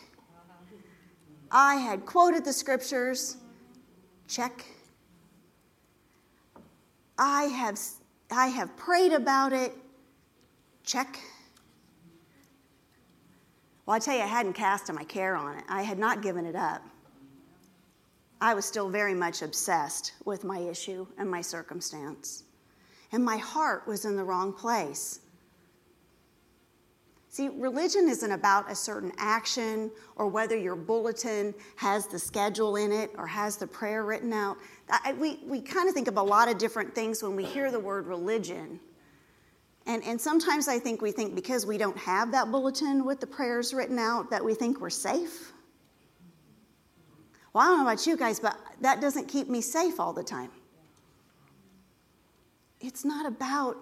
I 1.51 1.77
had 1.77 2.05
quoted 2.05 2.45
the 2.45 2.53
scriptures, 2.53 3.37
check. 4.27 4.65
I 7.19 7.45
have, 7.45 7.79
I 8.31 8.49
have 8.49 8.77
prayed 8.77 9.13
about 9.13 9.53
it, 9.53 9.73
check. 10.83 11.19
Well, 13.87 13.97
I 13.97 13.99
tell 13.99 14.17
you, 14.17 14.23
I 14.23 14.27
hadn't 14.27 14.55
cast 14.55 14.93
my 14.93 15.05
care 15.05 15.37
on 15.37 15.59
it. 15.59 15.65
I 15.69 15.83
had 15.83 15.99
not 15.99 16.23
given 16.23 16.47
it 16.47 16.57
up. 16.57 16.83
I 18.41 18.55
was 18.55 18.65
still 18.65 18.89
very 18.89 19.15
much 19.15 19.43
obsessed 19.43 20.13
with 20.25 20.45
my 20.45 20.59
issue 20.59 21.07
and 21.19 21.31
my 21.31 21.41
circumstance. 21.41 22.45
And 23.13 23.25
my 23.25 23.37
heart 23.37 23.87
was 23.87 24.05
in 24.05 24.17
the 24.17 24.25
wrong 24.25 24.53
place. 24.53 25.21
See, 27.35 27.49
religion 27.49 28.09
isn't 28.09 28.31
about 28.31 28.71
a 28.71 28.76
certain 28.76 29.11
action 29.19 29.91
or 30.14 30.29
whether 30.29 30.57
your 30.57 30.76
bulletin 30.76 31.53
has 31.75 32.07
the 32.07 32.17
schedule 32.17 32.76
in 32.76 32.93
it 32.93 33.11
or 33.19 33.26
has 33.26 33.57
the 33.57 33.67
prayer 33.67 34.05
written 34.05 34.33
out. 34.33 34.57
I, 34.88 35.14
we 35.14 35.41
we 35.45 35.61
kind 35.61 35.88
of 35.88 35.97
think 35.97 36.07
of 36.07 36.17
a 36.17 36.23
lot 36.23 36.49
of 36.49 36.59
different 36.59 36.95
things 36.95 37.25
when 37.25 37.35
we 37.35 37.45
hear 37.45 37.73
the 37.73 37.81
word 37.81 38.07
religion. 38.07 38.79
And, 39.85 40.05
and 40.05 40.21
sometimes 40.21 40.69
I 40.69 40.79
think 40.79 41.03
we 41.03 41.11
think 41.11 41.35
because 41.35 41.67
we 41.67 41.76
don't 41.76 41.99
have 41.99 42.31
that 42.31 42.53
bulletin 42.53 43.05
with 43.05 43.19
the 43.19 43.26
prayers 43.26 43.75
written 43.75 43.99
out 43.99 44.31
that 44.31 44.45
we 44.45 44.55
think 44.55 44.81
we're 44.81 44.88
safe. 44.88 45.53
Well, 47.53 47.64
I 47.64 47.67
don't 47.67 47.79
know 47.79 47.91
about 47.91 48.07
you 48.07 48.17
guys, 48.17 48.38
but 48.38 48.57
that 48.81 49.00
doesn't 49.00 49.26
keep 49.26 49.49
me 49.49 49.61
safe 49.61 49.99
all 49.99 50.12
the 50.12 50.23
time. 50.23 50.53
It's 52.79 53.05
not 53.05 53.26
about 53.26 53.76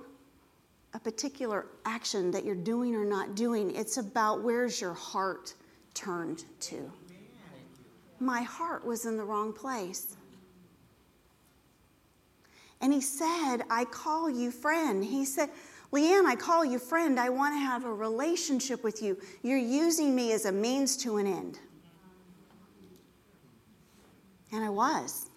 a 0.94 0.98
particular 0.98 1.66
action 1.84 2.30
that 2.30 2.44
you're 2.44 2.54
doing 2.54 2.94
or 2.94 3.04
not 3.04 3.34
doing, 3.34 3.74
it's 3.74 3.96
about 3.96 4.42
where's 4.42 4.80
your 4.80 4.94
heart 4.94 5.54
turned 5.94 6.44
to. 6.60 6.90
My 8.20 8.42
heart 8.42 8.84
was 8.84 9.06
in 9.06 9.16
the 9.16 9.24
wrong 9.24 9.52
place. 9.52 10.16
And 12.80 12.92
he 12.92 13.00
said, 13.00 13.58
I 13.70 13.84
call 13.84 14.28
you 14.28 14.50
friend. 14.50 15.04
He 15.04 15.24
said, 15.24 15.50
Leanne, 15.92 16.26
I 16.26 16.36
call 16.36 16.64
you 16.64 16.78
friend. 16.78 17.18
I 17.18 17.28
want 17.28 17.54
to 17.54 17.58
have 17.58 17.84
a 17.84 17.92
relationship 17.92 18.82
with 18.82 19.02
you. 19.02 19.18
You're 19.42 19.58
using 19.58 20.14
me 20.14 20.32
as 20.32 20.46
a 20.46 20.52
means 20.52 20.96
to 20.98 21.18
an 21.18 21.26
end. 21.26 21.58
And 24.52 24.64
I 24.64 24.70
was. 24.70 25.30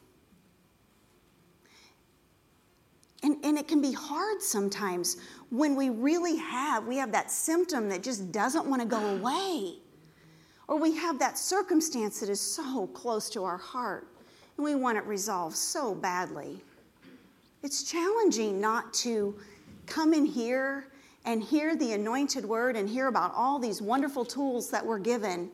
And, 3.26 3.44
and 3.44 3.58
it 3.58 3.68
can 3.68 3.82
be 3.82 3.92
hard 3.92 4.40
sometimes 4.40 5.18
when 5.50 5.76
we 5.76 5.90
really 5.90 6.38
have, 6.38 6.86
we 6.86 6.98
have 6.98 7.12
that 7.14 7.32
symptom 7.32 7.90
that 7.90 8.04
just 8.04 8.32
doesn't 8.32 8.68
want 8.68 8.84
to 8.84 8.88
go 8.88 9.04
away. 9.16 9.78
Or 10.68 10.78
we 10.78 10.96
have 10.96 11.18
that 11.18 11.36
circumstance 11.36 12.20
that 12.20 12.30
is 12.30 12.40
so 12.40 12.86
close 12.86 13.28
to 13.32 13.44
our 13.44 13.58
heart 13.58 14.08
and 14.58 14.64
we 14.64 14.76
want 14.76 15.00
it 15.00 15.06
resolved 15.06 15.56
so 15.56 15.96
badly. 15.96 16.62
It's 17.64 17.82
challenging 17.82 18.62
not 18.62 18.94
to 18.94 19.36
come 19.88 20.14
in 20.14 20.28
here 20.28 20.86
and 21.26 21.42
hear 21.42 21.76
the 21.76 21.94
anointed 21.94 22.46
word 22.46 22.76
and 22.76 22.88
hear 22.88 23.08
about 23.08 23.34
all 23.36 23.58
these 23.58 23.82
wonderful 23.82 24.24
tools 24.24 24.70
that 24.70 24.86
we're 24.86 25.00
given 25.00 25.50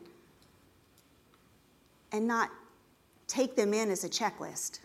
and 2.12 2.26
not 2.26 2.50
take 3.28 3.56
them 3.56 3.72
in 3.72 3.90
as 3.90 4.04
a 4.04 4.10
checklist. 4.10 4.80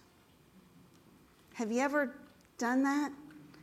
Have 1.56 1.70
you 1.70 1.82
ever 1.82 2.13
done 2.57 2.83
that? 2.83 3.11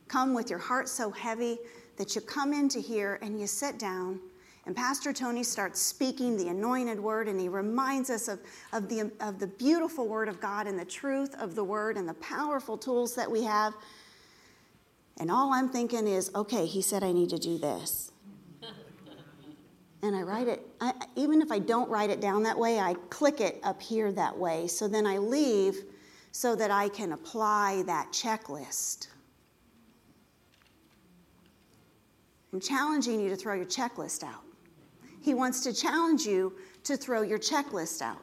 Come 0.08 0.34
with 0.34 0.50
your 0.50 0.58
heart 0.58 0.88
so 0.88 1.10
heavy 1.10 1.58
that 1.96 2.14
you 2.14 2.20
come 2.20 2.52
into 2.52 2.80
here 2.80 3.18
and 3.22 3.40
you 3.40 3.46
sit 3.46 3.78
down, 3.78 4.20
and 4.66 4.74
Pastor 4.74 5.12
Tony 5.12 5.42
starts 5.42 5.80
speaking 5.80 6.36
the 6.36 6.48
anointed 6.48 6.98
word, 6.98 7.28
and 7.28 7.38
he 7.38 7.48
reminds 7.48 8.08
us 8.08 8.28
of, 8.28 8.40
of, 8.72 8.88
the, 8.88 9.10
of 9.20 9.38
the 9.38 9.46
beautiful 9.46 10.08
word 10.08 10.28
of 10.28 10.40
God 10.40 10.66
and 10.66 10.78
the 10.78 10.84
truth 10.86 11.34
of 11.38 11.54
the 11.54 11.64
word 11.64 11.96
and 11.98 12.08
the 12.08 12.14
powerful 12.14 12.78
tools 12.78 13.14
that 13.14 13.30
we 13.30 13.44
have. 13.44 13.74
And 15.18 15.30
all 15.30 15.52
I'm 15.52 15.68
thinking 15.68 16.08
is, 16.08 16.30
okay, 16.34 16.64
he 16.64 16.80
said 16.80 17.04
I 17.04 17.12
need 17.12 17.30
to 17.30 17.38
do 17.38 17.58
this. 17.58 18.10
and 20.02 20.16
I 20.16 20.22
write 20.22 20.48
it, 20.48 20.66
I, 20.80 20.94
even 21.14 21.42
if 21.42 21.52
I 21.52 21.58
don't 21.58 21.88
write 21.90 22.08
it 22.08 22.20
down 22.20 22.42
that 22.44 22.58
way, 22.58 22.78
I 22.80 22.94
click 23.10 23.40
it 23.40 23.60
up 23.62 23.82
here 23.82 24.12
that 24.12 24.36
way. 24.36 24.66
So 24.66 24.88
then 24.88 25.06
I 25.06 25.18
leave 25.18 25.84
so 26.35 26.57
that 26.57 26.69
I 26.69 26.88
can 26.88 27.12
apply 27.12 27.85
that 27.87 28.09
checklist. 28.11 29.07
I'm 32.53 32.59
challenging 32.59 33.21
you 33.21 33.31
to 33.31 33.37
throw 33.37 33.55
your 33.55 33.67
checklist 33.67 34.25
out. 34.25 34.43
He 35.23 35.33
wants 35.33 35.61
to 35.61 35.73
challenge 35.73 36.23
you 36.23 36.53
to 36.83 36.97
throw 36.97 37.23
your 37.23 37.38
checklist 37.38 38.03
out. 38.03 38.19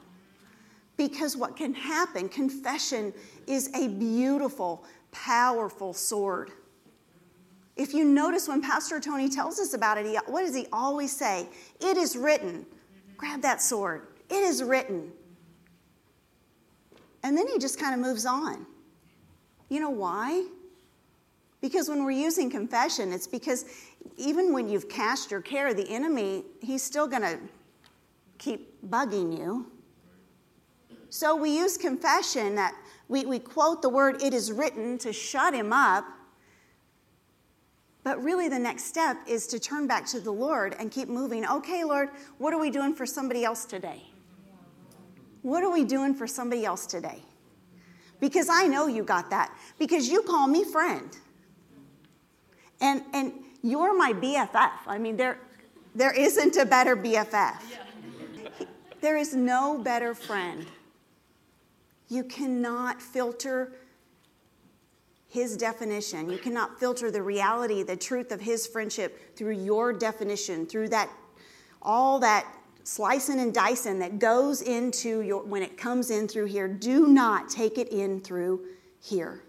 Because 0.98 1.38
what 1.38 1.56
can 1.56 1.74
happen, 1.74 2.28
confession 2.28 3.14
is 3.48 3.74
a 3.76 3.88
beautiful, 3.88 4.84
powerful 5.14 5.94
sword. 5.94 6.52
If 7.78 7.94
you 7.94 8.04
notice 8.04 8.46
when 8.46 8.62
Pastor 8.62 9.00
Tony 9.00 9.30
tells 9.30 9.58
us 9.58 9.74
about 9.74 9.98
it, 9.98 10.06
he, 10.06 10.20
what 10.28 10.42
does 10.42 10.54
he 10.54 10.68
always 10.74 11.16
say? 11.16 11.48
It 11.80 11.96
is 11.96 12.18
written. 12.18 12.66
Grab 13.16 13.42
that 13.44 13.62
sword. 13.62 14.08
It 14.30 14.44
is 14.44 14.62
written. 14.62 15.14
And 17.24 17.38
then 17.38 17.48
he 17.48 17.58
just 17.60 17.80
kind 17.80 17.94
of 17.94 18.00
moves 18.00 18.26
on. 18.26 18.66
You 19.70 19.80
know 19.80 19.90
why? 19.90 20.46
Because 21.62 21.88
when 21.88 22.04
we're 22.04 22.12
using 22.12 22.50
confession, 22.50 23.14
it's 23.14 23.28
because 23.28 23.66
even 24.18 24.52
when 24.52 24.68
you've 24.68 24.90
cast 24.90 25.30
your 25.30 25.42
care, 25.42 25.74
the 25.74 25.88
enemy, 25.90 26.44
he's 26.62 26.82
still 26.82 27.08
going 27.08 27.22
to 27.22 27.38
keep 28.40 28.82
bugging 28.90 29.38
you. 29.38 29.72
So 31.10 31.36
we 31.36 31.56
use 31.56 31.78
confession 31.78 32.56
that 32.56 32.74
we, 33.08 33.26
we 33.26 33.38
quote 33.38 33.82
the 33.82 33.90
word, 33.90 34.24
it 34.24 34.34
is 34.34 34.52
written, 34.52 34.98
to 35.00 35.14
shut 35.14 35.54
him 35.54 35.72
up. 35.72 36.06
But 38.04 38.24
really, 38.24 38.50
the 38.50 38.58
next 38.58 38.86
step 38.86 39.18
is 39.28 39.46
to 39.48 39.60
turn 39.60 39.86
back 39.86 40.08
to 40.08 40.20
the 40.20 40.32
Lord 40.32 40.76
and 40.80 40.90
keep 40.90 41.08
moving. 41.08 41.46
Okay, 41.46 41.84
Lord, 41.84 42.10
what 42.40 42.54
are 42.54 42.60
we 42.60 42.72
doing 42.72 42.96
for 42.96 43.06
somebody 43.06 43.44
else 43.44 43.66
today? 43.66 44.11
What 45.42 45.64
are 45.64 45.72
we 45.72 45.84
doing 45.84 46.14
for 46.14 46.28
somebody 46.28 46.66
else 46.66 46.86
today? 46.86 47.24
Because 48.20 48.48
I 48.50 48.68
know 48.68 48.88
you 48.88 49.04
got 49.04 49.30
that. 49.32 49.56
Because 49.80 50.08
you 50.08 50.22
call 50.22 50.48
me 50.48 50.64
friend. 50.64 51.18
And, 52.80 53.04
and 53.14 53.34
you're 53.64 53.98
my 53.98 54.14
BFF. 54.14 54.72
I 54.88 54.98
mean, 54.98 55.18
there, 55.18 55.40
there 55.96 56.14
isn't 56.14 56.56
a 56.58 56.66
better 56.66 56.96
BFF. 56.96 57.58
There 59.02 59.18
is 59.18 59.34
no 59.34 59.80
better 59.80 60.14
friend. 60.14 60.68
You 62.08 62.24
cannot 62.24 63.02
filter 63.02 63.74
his 65.28 65.58
definition. 65.58 66.30
You 66.30 66.38
cannot 66.38 66.80
filter 66.80 67.10
the 67.10 67.24
reality, 67.24 67.84
the 67.84 67.96
truth 67.96 68.32
of 68.32 68.42
his 68.42 68.68
friendship 68.68 69.36
through 69.36 69.56
your 69.56 69.94
definition, 69.94 70.66
through 70.66 70.90
that 70.90 71.10
all 71.82 72.20
that 72.20 72.46
slicing 72.84 73.40
and 73.40 73.54
dicing 73.54 74.00
that 74.00 74.20
goes 74.20 74.62
into 74.62 75.22
your 75.22 75.44
when 75.44 75.62
it 75.62 75.78
comes 75.78 76.12
in 76.12 76.28
through 76.28 76.46
here. 76.46 76.68
Do 76.68 77.08
not 77.08 77.50
take 77.50 77.78
it 77.78 77.90
in 77.90 78.20
through 78.20 78.66
here. 79.02 79.42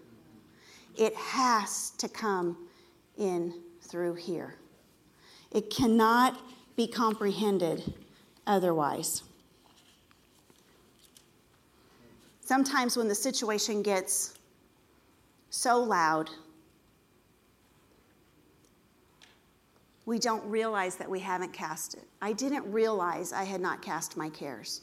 It 0.95 1.15
has 1.15 1.91
to 1.91 2.07
come 2.07 2.57
in 3.17 3.53
through 3.81 4.15
here. 4.15 4.55
It 5.51 5.69
cannot 5.69 6.39
be 6.75 6.87
comprehended 6.87 7.93
otherwise. 8.47 9.23
Sometimes 12.41 12.97
when 12.97 13.07
the 13.07 13.15
situation 13.15 13.81
gets 13.81 14.33
so 15.49 15.79
loud, 15.79 16.29
we 20.05 20.19
don't 20.19 20.43
realize 20.45 20.95
that 20.97 21.09
we 21.09 21.19
haven't 21.19 21.53
cast 21.53 21.93
it. 21.93 22.03
I 22.21 22.33
didn't 22.33 22.69
realize 22.71 23.31
I 23.31 23.43
had 23.43 23.61
not 23.61 23.81
cast 23.81 24.17
my 24.17 24.29
cares. 24.29 24.81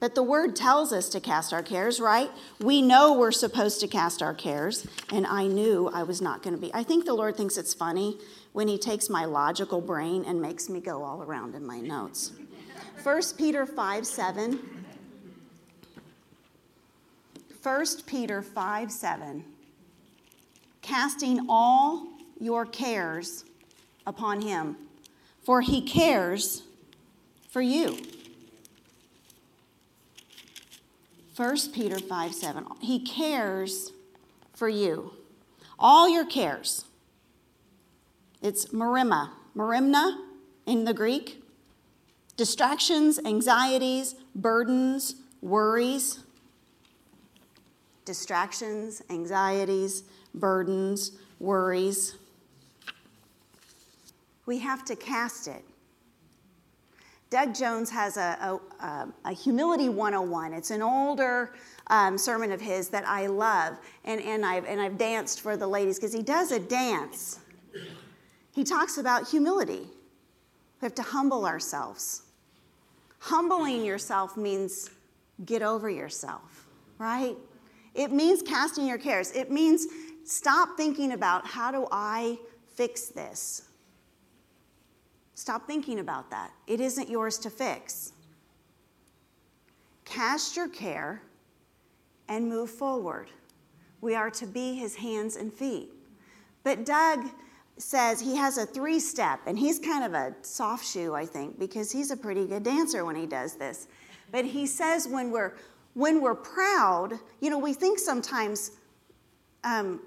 But 0.00 0.14
the 0.14 0.22
word 0.22 0.56
tells 0.56 0.92
us 0.92 1.08
to 1.10 1.20
cast 1.20 1.52
our 1.52 1.62
cares, 1.62 2.00
right? 2.00 2.30
We 2.58 2.82
know 2.82 3.14
we're 3.14 3.32
supposed 3.32 3.80
to 3.80 3.88
cast 3.88 4.22
our 4.22 4.34
cares, 4.34 4.86
and 5.12 5.26
I 5.26 5.46
knew 5.46 5.88
I 5.92 6.02
was 6.02 6.20
not 6.20 6.42
going 6.42 6.54
to 6.54 6.60
be. 6.60 6.72
I 6.74 6.82
think 6.82 7.04
the 7.04 7.14
Lord 7.14 7.36
thinks 7.36 7.56
it's 7.56 7.74
funny 7.74 8.18
when 8.52 8.68
He 8.68 8.76
takes 8.76 9.08
my 9.08 9.24
logical 9.24 9.80
brain 9.80 10.24
and 10.26 10.42
makes 10.42 10.68
me 10.68 10.80
go 10.80 11.02
all 11.02 11.22
around 11.22 11.54
in 11.54 11.66
my 11.66 11.80
notes. 11.80 12.32
1 13.02 13.22
Peter 13.38 13.66
5 13.66 14.06
7. 14.06 14.84
1 17.62 17.86
Peter 18.06 18.42
5 18.42 18.92
7. 18.92 19.44
Casting 20.82 21.46
all 21.48 22.08
your 22.38 22.66
cares 22.66 23.44
upon 24.06 24.42
Him, 24.42 24.76
for 25.42 25.60
He 25.60 25.80
cares 25.80 26.62
for 27.48 27.62
you. 27.62 27.98
1 31.36 31.56
Peter 31.72 31.98
5 31.98 32.34
7. 32.34 32.64
He 32.80 33.00
cares 33.00 33.92
for 34.52 34.68
you. 34.68 35.12
All 35.78 36.08
your 36.08 36.24
cares. 36.24 36.84
It's 38.40 38.66
marima. 38.66 39.30
Merimna 39.56 40.16
in 40.66 40.84
the 40.84 40.94
Greek. 40.94 41.42
Distractions, 42.36 43.18
anxieties, 43.24 44.14
burdens, 44.34 45.16
worries. 45.40 46.20
Distractions, 48.04 49.02
anxieties, 49.08 50.04
burdens, 50.34 51.12
worries. 51.38 52.16
We 54.46 54.58
have 54.58 54.84
to 54.86 54.96
cast 54.96 55.48
it. 55.48 55.64
Doug 57.30 57.54
Jones 57.54 57.90
has 57.90 58.16
a, 58.16 58.60
a, 58.80 59.08
a, 59.24 59.32
Humility 59.32 59.88
101. 59.88 60.52
It's 60.52 60.70
an 60.70 60.82
older 60.82 61.54
um, 61.88 62.16
sermon 62.16 62.52
of 62.52 62.60
his 62.60 62.88
that 62.90 63.06
I 63.08 63.26
love, 63.26 63.76
and, 64.04 64.20
and, 64.20 64.46
I've, 64.46 64.64
and 64.66 64.80
I've 64.80 64.96
danced 64.96 65.40
for 65.40 65.56
the 65.56 65.66
ladies 65.66 65.98
because 65.98 66.12
he 66.12 66.22
does 66.22 66.52
a 66.52 66.60
dance. 66.60 67.40
He 68.54 68.62
talks 68.62 68.98
about 68.98 69.28
humility. 69.28 69.88
We 70.80 70.86
have 70.86 70.94
to 70.94 71.02
humble 71.02 71.44
ourselves. 71.44 72.22
Humbling 73.18 73.84
yourself 73.84 74.36
means 74.36 74.90
get 75.44 75.62
over 75.62 75.90
yourself, 75.90 76.66
right? 76.98 77.36
It 77.94 78.12
means 78.12 78.42
casting 78.42 78.86
your 78.86 78.98
cares. 78.98 79.32
It 79.32 79.50
means 79.50 79.86
stop 80.24 80.76
thinking 80.76 81.12
about 81.12 81.46
how 81.46 81.72
do 81.72 81.88
I 81.90 82.38
fix 82.74 83.06
this? 83.06 83.62
Stop 85.34 85.66
thinking 85.66 85.98
about 85.98 86.30
that. 86.30 86.52
It 86.66 86.80
isn't 86.80 87.08
yours 87.08 87.38
to 87.38 87.50
fix. 87.50 88.12
Cast 90.04 90.56
your 90.56 90.68
care 90.68 91.22
and 92.28 92.48
move 92.48 92.70
forward. 92.70 93.28
We 94.00 94.14
are 94.14 94.30
to 94.30 94.46
be 94.46 94.74
his 94.74 94.96
hands 94.96 95.36
and 95.36 95.52
feet. 95.52 95.90
But 96.62 96.84
Doug 96.84 97.26
says 97.78 98.20
he 98.20 98.36
has 98.36 98.58
a 98.58 98.66
three 98.66 99.00
step, 99.00 99.40
and 99.46 99.58
he's 99.58 99.78
kind 99.78 100.04
of 100.04 100.14
a 100.14 100.34
soft 100.42 100.86
shoe, 100.86 101.14
I 101.14 101.26
think, 101.26 101.58
because 101.58 101.90
he's 101.90 102.10
a 102.10 102.16
pretty 102.16 102.46
good 102.46 102.62
dancer 102.62 103.04
when 103.04 103.16
he 103.16 103.26
does 103.26 103.54
this. 103.54 103.88
But 104.30 104.44
he 104.44 104.66
says 104.66 105.08
when 105.08 105.30
we're 105.30 105.54
when 105.94 106.20
we're 106.20 106.34
proud, 106.34 107.18
you 107.40 107.50
know, 107.50 107.58
we 107.58 107.72
think 107.72 107.98
sometimes 107.98 108.72
um, 109.62 110.00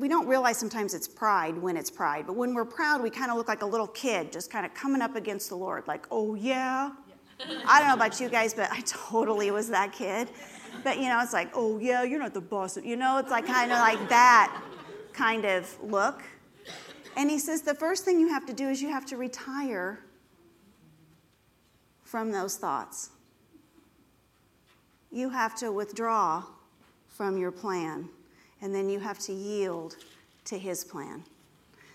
we 0.00 0.08
don't 0.08 0.26
realize 0.26 0.56
sometimes 0.56 0.94
it's 0.94 1.06
pride 1.06 1.58
when 1.58 1.76
it's 1.76 1.90
pride, 1.90 2.26
but 2.26 2.34
when 2.34 2.54
we're 2.54 2.64
proud, 2.64 3.02
we 3.02 3.10
kind 3.10 3.30
of 3.30 3.36
look 3.36 3.48
like 3.48 3.62
a 3.62 3.66
little 3.66 3.86
kid 3.86 4.32
just 4.32 4.50
kind 4.50 4.64
of 4.64 4.72
coming 4.72 5.02
up 5.02 5.14
against 5.14 5.50
the 5.50 5.56
Lord, 5.56 5.86
like, 5.86 6.06
oh 6.10 6.34
yeah. 6.34 6.90
I 7.66 7.78
don't 7.78 7.88
know 7.88 7.94
about 7.94 8.18
you 8.18 8.28
guys, 8.28 8.54
but 8.54 8.70
I 8.72 8.80
totally 8.80 9.50
was 9.50 9.68
that 9.68 9.92
kid. 9.92 10.30
But 10.84 10.96
you 10.98 11.08
know, 11.08 11.20
it's 11.20 11.34
like, 11.34 11.50
oh 11.54 11.78
yeah, 11.78 12.02
you're 12.02 12.18
not 12.18 12.32
the 12.32 12.40
boss. 12.40 12.78
You 12.78 12.96
know, 12.96 13.18
it's 13.18 13.30
like 13.30 13.46
kind 13.46 13.72
of 13.72 13.78
like 13.78 14.08
that 14.08 14.62
kind 15.12 15.44
of 15.44 15.76
look. 15.82 16.22
And 17.16 17.30
he 17.30 17.38
says 17.38 17.62
the 17.62 17.74
first 17.74 18.04
thing 18.04 18.18
you 18.20 18.28
have 18.28 18.46
to 18.46 18.52
do 18.52 18.68
is 18.68 18.80
you 18.80 18.88
have 18.88 19.04
to 19.06 19.16
retire 19.16 20.00
from 22.02 22.30
those 22.32 22.56
thoughts. 22.56 23.10
You 25.10 25.28
have 25.30 25.56
to 25.56 25.72
withdraw 25.72 26.44
from 27.08 27.36
your 27.36 27.50
plan, 27.50 28.08
and 28.62 28.74
then 28.74 28.88
you 28.88 29.00
have 29.00 29.18
to 29.20 29.32
yield 29.32 29.96
to 30.44 30.58
his 30.58 30.84
plan. 30.84 31.24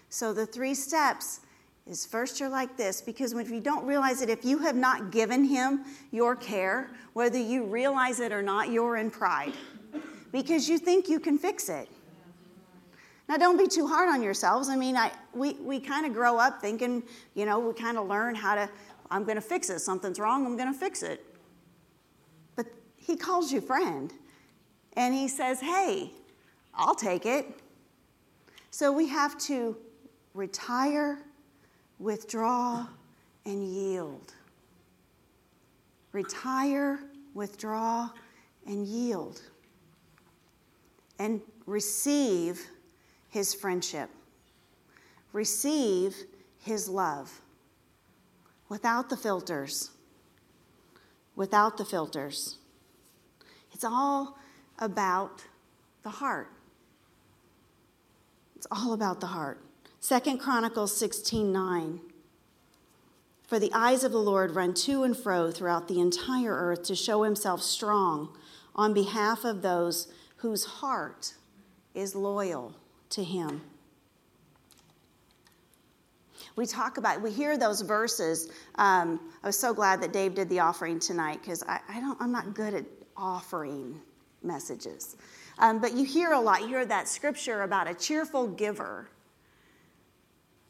So 0.10 0.34
the 0.34 0.46
three 0.46 0.74
steps 0.74 1.42
is 1.88 2.06
first 2.06 2.40
you're 2.40 2.50
like 2.50 2.78
this 2.78 3.02
because 3.02 3.34
if 3.34 3.50
you 3.50 3.60
don't 3.60 3.86
realize 3.86 4.22
it, 4.22 4.30
if 4.30 4.44
you 4.44 4.58
have 4.60 4.76
not 4.76 5.12
given 5.12 5.44
him 5.44 5.86
your 6.12 6.36
care, 6.36 6.90
whether 7.14 7.38
you 7.38 7.64
realize 7.66 8.20
it 8.20 8.32
or 8.32 8.42
not, 8.42 8.72
you're 8.72 8.98
in 8.98 9.12
pride 9.12 9.54
because 10.32 10.68
you 10.68 10.78
think 10.78 11.08
you 11.08 11.20
can 11.20 11.38
fix 11.38 11.70
it. 11.70 11.88
Now, 13.28 13.38
don't 13.38 13.58
be 13.58 13.68
too 13.68 13.88
hard 13.88 14.10
on 14.10 14.22
yourselves. 14.22 14.70
I 14.70 14.76
mean, 14.76 14.96
I, 14.96 15.12
we, 15.34 15.54
we 15.54 15.80
kind 15.80 16.06
of 16.06 16.14
grow 16.14 16.38
up 16.38 16.62
thinking, 16.62 17.02
you 17.34 17.46
know, 17.46 17.58
we 17.60 17.74
kind 17.74 17.98
of 17.98 18.08
learn 18.08 18.36
how 18.36 18.56
to, 18.56 18.70
I'm 19.10 19.24
going 19.24 19.38
to 19.38 19.42
fix 19.42 19.70
it. 19.70 19.80
Something's 19.80 20.20
wrong, 20.20 20.46
I'm 20.46 20.56
going 20.56 20.72
to 20.72 20.80
fix 20.80 21.02
it. 21.02 21.26
But 22.56 22.68
he 22.98 23.16
calls 23.16 23.52
you 23.52 23.62
friend 23.62 24.14
and 24.94 25.14
he 25.14 25.28
says, 25.28 25.60
hey, 25.60 26.12
I'll 26.76 26.96
take 26.96 27.26
it. 27.26 27.48
So 28.72 28.92
we 28.92 29.08
have 29.08 29.38
to 29.40 29.78
retire, 30.34 31.20
withdraw, 32.00 32.88
and 33.46 33.66
yield. 33.66 34.34
Retire, 36.12 37.00
withdraw, 37.34 38.10
and 38.68 38.86
yield. 38.86 39.42
And 41.20 41.42
receive 41.66 42.62
his 43.30 43.54
friendship. 43.54 44.10
Receive 45.32 46.16
his 46.60 46.90
love 46.90 47.42
without 48.70 49.10
the 49.10 49.18
filters. 49.18 49.92
Without 51.36 51.78
the 51.78 51.86
filters. 51.86 52.58
It's 53.72 53.84
all 53.84 54.38
about 54.80 55.44
the 56.04 56.10
heart. 56.10 56.55
It's 58.66 58.82
all 58.82 58.94
about 58.94 59.22
the 59.22 59.28
heart. 59.28 59.62
Second 60.00 60.40
Chronicles 60.40 60.98
16 60.98 61.52
9. 61.52 62.00
For 63.44 63.60
the 63.60 63.72
eyes 63.74 64.04
of 64.04 64.12
the 64.12 64.18
Lord 64.18 64.56
run 64.56 64.74
to 64.74 65.04
and 65.04 65.16
fro 65.16 65.52
throughout 65.52 65.88
the 65.88 66.00
entire 66.00 66.52
earth 66.52 66.82
to 66.86 66.96
show 66.96 67.22
himself 67.22 67.62
strong 67.62 68.36
on 68.76 68.92
behalf 68.92 69.44
of 69.44 69.62
those 69.62 70.12
whose 70.38 70.66
heart 70.66 71.36
is 71.94 72.16
loyal 72.16 72.74
to 73.12 73.24
Him. 73.24 73.62
We 76.56 76.66
talk 76.66 76.98
about, 76.98 77.22
we 77.22 77.30
hear 77.30 77.60
those 77.60 77.82
verses. 77.82 78.52
Um, 78.76 79.20
I 79.44 79.48
was 79.48 79.60
so 79.60 79.76
glad 79.76 80.02
that 80.02 80.12
Dave 80.12 80.34
did 80.34 80.50
the 80.50 80.62
offering 80.62 81.00
tonight 81.00 81.40
because 81.42 81.62
I, 81.68 81.82
I, 81.88 82.00
don't, 82.00 82.20
I'm 82.20 82.32
not 82.32 82.56
good 82.56 82.74
at 82.74 82.86
offering 83.16 84.02
messages. 84.46 85.16
Um, 85.60 85.80
but 85.80 85.94
you 85.94 86.06
hear 86.06 86.34
a 86.34 86.40
lot, 86.40 86.62
you 86.62 86.68
hear 86.68 86.86
that 86.86 87.08
scripture 87.08 87.64
about 87.64 87.90
a 87.90 87.94
cheerful 87.94 88.48
giver. 88.48 89.10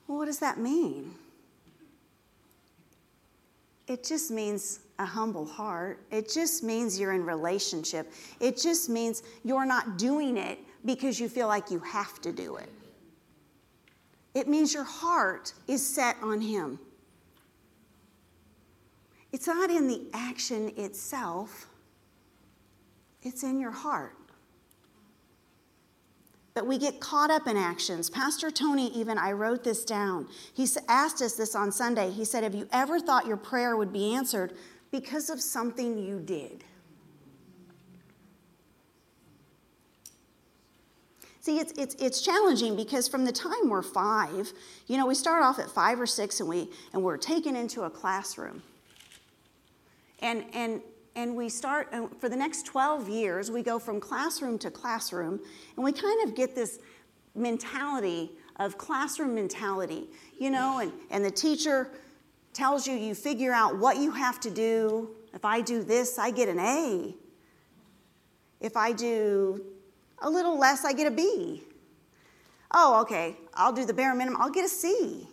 Well, 0.07 0.19
what 0.19 0.25
does 0.25 0.39
that 0.39 0.59
mean? 0.59 1.13
It 3.87 4.03
just 4.03 4.31
means 4.31 4.79
a 4.97 5.05
humble 5.05 5.45
heart. 5.45 5.99
It 6.11 6.31
just 6.31 6.63
means 6.63 6.99
you're 6.99 7.13
in 7.13 7.25
relationship. 7.25 8.11
It 8.39 8.57
just 8.57 8.89
means 8.89 9.23
you're 9.43 9.65
not 9.65 9.97
doing 9.97 10.37
it 10.37 10.59
because 10.85 11.19
you 11.19 11.29
feel 11.29 11.47
like 11.47 11.69
you 11.69 11.79
have 11.79 12.21
to 12.21 12.31
do 12.31 12.55
it. 12.57 12.69
It 14.33 14.47
means 14.47 14.73
your 14.73 14.83
heart 14.83 15.53
is 15.67 15.85
set 15.85 16.17
on 16.21 16.41
Him. 16.41 16.79
It's 19.31 19.47
not 19.47 19.69
in 19.69 19.87
the 19.87 20.01
action 20.13 20.71
itself, 20.77 21.67
it's 23.25 23.43
in 23.43 23.59
your 23.59 23.71
heart. 23.71 24.15
But 26.53 26.67
we 26.67 26.77
get 26.77 27.01
caught 27.01 27.31
up 27.31 27.47
in 27.47 27.57
actions. 27.57 28.09
Pastor 28.09 28.49
Tony, 28.49 28.87
even, 28.97 29.17
I 29.17 29.33
wrote 29.33 29.65
this 29.65 29.83
down. 29.83 30.27
He 30.53 30.65
asked 30.87 31.21
us 31.21 31.33
this 31.33 31.53
on 31.53 31.69
Sunday. 31.69 32.11
He 32.11 32.23
said, 32.23 32.43
Have 32.43 32.55
you 32.55 32.69
ever 32.71 32.97
thought 32.99 33.27
your 33.27 33.35
prayer 33.35 33.75
would 33.75 33.91
be 33.91 34.15
answered 34.15 34.53
because 34.89 35.29
of 35.29 35.41
something 35.41 35.97
you 35.97 36.21
did? 36.21 36.63
See, 41.41 41.59
it's, 41.59 41.73
it's, 41.73 41.93
it's 41.95 42.21
challenging 42.21 42.75
because 42.75 43.07
from 43.07 43.25
the 43.25 43.31
time 43.31 43.69
we're 43.69 43.83
five, 43.83 44.51
you 44.87 44.97
know, 44.97 45.05
we 45.05 45.13
start 45.13 45.43
off 45.43 45.59
at 45.59 45.69
five 45.69 45.99
or 45.99 46.07
six 46.07 46.39
and, 46.39 46.47
we, 46.47 46.69
and 46.93 47.03
we're 47.03 47.17
taken 47.17 47.55
into 47.55 47.83
a 47.83 47.89
classroom. 47.89 48.63
And, 50.21 50.45
and, 50.53 50.81
and 51.15 51.35
we 51.35 51.49
start, 51.49 51.87
uh, 51.93 52.07
for 52.19 52.29
the 52.29 52.35
next 52.35 52.65
12 52.65 53.07
years, 53.09 53.49
we 53.49 53.63
go 53.63 53.79
from 53.79 53.99
classroom 53.99 54.57
to 54.59 54.69
classroom, 54.69 55.39
and 55.75 55.83
we 55.83 55.91
kind 55.91 56.27
of 56.27 56.35
get 56.35 56.55
this 56.55 56.79
mentality 57.35 58.31
of 58.57 58.77
classroom 58.77 59.35
mentality, 59.35 60.07
you 60.39 60.49
know, 60.49 60.79
and, 60.79 60.91
and 61.11 61.23
the 61.23 61.31
teacher 61.31 61.89
tells 62.53 62.87
you, 62.87 62.95
you 62.95 63.13
figure 63.13 63.51
out 63.51 63.77
what 63.77 63.97
you 63.97 64.11
have 64.11 64.39
to 64.39 64.49
do. 64.49 65.09
If 65.33 65.43
I 65.43 65.61
do 65.61 65.83
this, 65.83 66.17
I 66.17 66.31
get 66.31 66.47
an 66.47 66.59
A. 66.59 67.13
If 68.61 68.77
I 68.77 68.93
do 68.93 69.63
a 70.21 70.29
little 70.29 70.57
less, 70.57 70.85
I 70.85 70.93
get 70.93 71.07
a 71.07 71.11
B. 71.11 71.63
Oh, 72.71 73.01
okay, 73.01 73.35
I'll 73.53 73.73
do 73.73 73.85
the 73.85 73.93
bare 73.93 74.15
minimum, 74.15 74.41
I'll 74.41 74.49
get 74.49 74.65
a 74.65 74.69
C. 74.69 75.27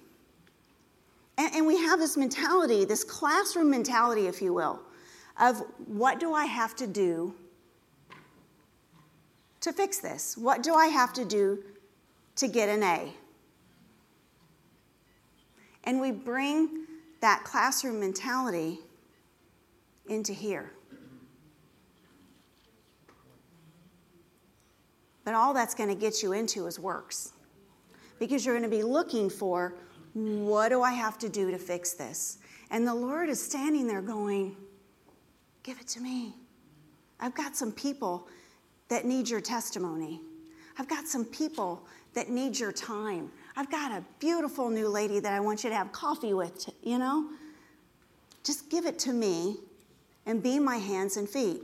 And, 1.39 1.55
and 1.55 1.67
we 1.67 1.77
have 1.79 1.99
this 1.99 2.17
mentality, 2.17 2.85
this 2.85 3.05
classroom 3.05 3.71
mentality, 3.71 4.27
if 4.27 4.43
you 4.43 4.53
will, 4.53 4.81
of 5.41 5.63
what 5.87 6.21
do 6.21 6.33
I 6.33 6.45
have 6.45 6.75
to 6.77 6.87
do 6.87 7.35
to 9.61 9.73
fix 9.73 9.99
this? 9.99 10.37
What 10.37 10.63
do 10.63 10.75
I 10.75 10.87
have 10.87 11.13
to 11.15 11.25
do 11.25 11.63
to 12.37 12.49
get 12.49 12.69
an 12.69 12.83
A? 12.83 13.13
And 15.85 16.01
we 16.01 16.13
bring 16.13 16.87
that 17.21 17.45
classroom 17.45 18.01
mentality 18.01 18.79
into 20.09 20.33
here. 20.33 20.73
But 25.25 25.35
all 25.35 25.55
that's 25.55 25.75
going 25.75 25.89
to 25.89 25.95
get 25.95 26.23
you 26.23 26.33
into 26.33 26.67
is 26.67 26.79
works. 26.79 27.33
Because 28.19 28.45
you're 28.45 28.57
going 28.57 28.69
to 28.69 28.77
be 28.77 28.83
looking 28.83 29.31
for 29.31 29.75
what 30.15 30.69
do 30.69 30.83
I 30.83 30.93
have 30.93 31.19
to 31.19 31.29
do 31.29 31.51
to 31.51 31.59
fix 31.59 31.93
this? 31.93 32.39
And 32.71 32.87
the 32.87 32.95
Lord 32.95 33.29
is 33.29 33.43
standing 33.43 33.87
there 33.87 34.03
going, 34.03 34.57
Give 35.63 35.79
it 35.79 35.87
to 35.89 36.01
me. 36.01 36.35
I've 37.21 37.35
got 37.35 37.57
some 37.57 37.73
people 37.73 38.27
that 38.89 39.05
need 39.05 39.29
your 39.29 39.41
testimony. 39.41 40.21
I've 40.79 40.89
got 40.89 41.07
some 41.07 41.25
people 41.25 41.87
that 42.15 42.29
need 42.31 42.59
your 42.59 42.73
time. 42.73 43.31
I've 43.57 43.71
got 43.71 43.93
a 43.93 44.05
beautiful 44.19 44.71
new 44.71 44.89
lady 44.89 45.21
that 45.21 45.33
I 45.33 45.41
want 45.41 45.65
you 45.65 45.71
to 45.71 45.77
have 45.77 45.93
coffee 45.93 46.35
with, 46.35 46.69
you 46.83 46.99
know? 46.99 47.29
Just 48.43 48.71
give 48.71 48.87
it 48.87 48.99
to 49.01 49.13
me 49.13 49.57
and 50.27 50.43
be 50.43 50.59
my 50.59 50.77
hands 50.77 51.17
and 51.17 51.29
feet. 51.29 51.61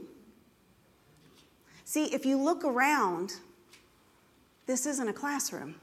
See, 1.85 2.05
if 2.15 2.25
you 2.27 2.37
look 2.37 2.65
around, 2.65 3.35
this 4.67 4.87
isn't 4.87 5.09
a 5.09 5.13
classroom. 5.13 5.75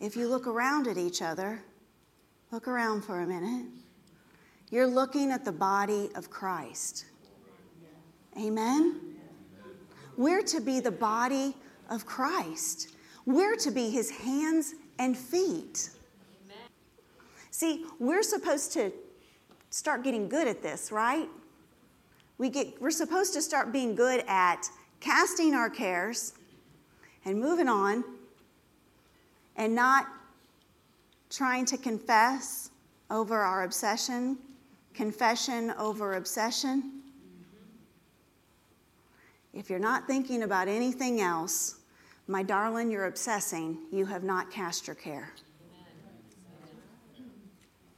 If 0.00 0.16
you 0.16 0.28
look 0.28 0.48
around 0.48 0.88
at 0.88 0.98
each 0.98 1.22
other, 1.22 1.62
look 2.50 2.66
around 2.66 3.04
for 3.04 3.20
a 3.20 3.26
minute. 3.26 3.66
You're 4.72 4.86
looking 4.86 5.30
at 5.30 5.44
the 5.44 5.52
body 5.52 6.08
of 6.14 6.30
Christ. 6.30 7.04
Amen? 8.38 9.16
We're 10.16 10.42
to 10.44 10.62
be 10.62 10.80
the 10.80 10.90
body 10.90 11.54
of 11.90 12.06
Christ. 12.06 12.96
We're 13.26 13.54
to 13.56 13.70
be 13.70 13.90
his 13.90 14.10
hands 14.10 14.72
and 14.98 15.14
feet. 15.14 15.90
See, 17.50 17.84
we're 17.98 18.22
supposed 18.22 18.72
to 18.72 18.90
start 19.68 20.04
getting 20.04 20.26
good 20.26 20.48
at 20.48 20.62
this, 20.62 20.90
right? 20.90 21.28
We 22.38 22.48
get, 22.48 22.80
we're 22.80 22.90
supposed 22.90 23.34
to 23.34 23.42
start 23.42 23.72
being 23.74 23.94
good 23.94 24.24
at 24.26 24.70
casting 25.00 25.52
our 25.52 25.68
cares 25.68 26.32
and 27.26 27.38
moving 27.38 27.68
on 27.68 28.04
and 29.54 29.74
not 29.74 30.06
trying 31.28 31.66
to 31.66 31.76
confess 31.76 32.70
over 33.10 33.38
our 33.38 33.64
obsession, 33.64 34.38
confession 34.94 35.72
over 35.78 36.14
obsession. 36.14 36.82
Mm-hmm. 36.82 37.48
If 39.58 39.70
you're 39.70 39.78
not 39.78 40.06
thinking 40.06 40.42
about 40.42 40.68
anything 40.68 41.20
else, 41.20 41.76
My 42.28 42.42
darling, 42.42 42.90
you're 42.90 43.06
obsessing. 43.06 43.78
You 43.90 44.06
have 44.06 44.22
not 44.22 44.50
cast 44.50 44.86
your 44.86 44.96
care. 44.96 45.32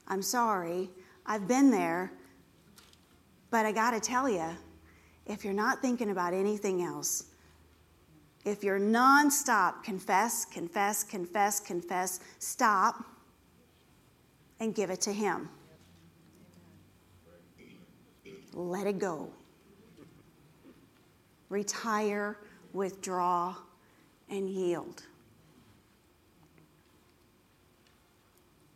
I'm 0.08 0.22
sorry. 0.22 0.90
I've 1.26 1.46
been 1.46 1.70
there. 1.70 2.12
But 3.50 3.66
I 3.66 3.72
got 3.72 3.92
to 3.92 4.00
tell 4.00 4.28
you, 4.28 4.48
if 5.26 5.44
you're 5.44 5.54
not 5.54 5.80
thinking 5.80 6.10
about 6.10 6.34
anything 6.34 6.82
else, 6.82 7.26
if 8.44 8.64
you're 8.64 8.80
nonstop 8.80 9.82
confess, 9.82 10.44
confess, 10.44 11.04
confess, 11.04 11.60
confess, 11.60 12.20
stop 12.38 13.04
and 14.60 14.74
give 14.74 14.90
it 14.90 15.00
to 15.02 15.12
Him. 15.12 15.48
Let 18.54 18.86
it 18.86 18.98
go. 18.98 19.28
Retire, 21.48 22.38
withdraw, 22.72 23.56
and 24.30 24.48
yield. 24.48 25.02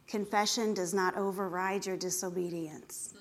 Confession 0.06 0.74
does 0.74 0.92
not 0.92 1.16
override 1.16 1.86
your 1.86 1.96
disobedience. 1.96 3.14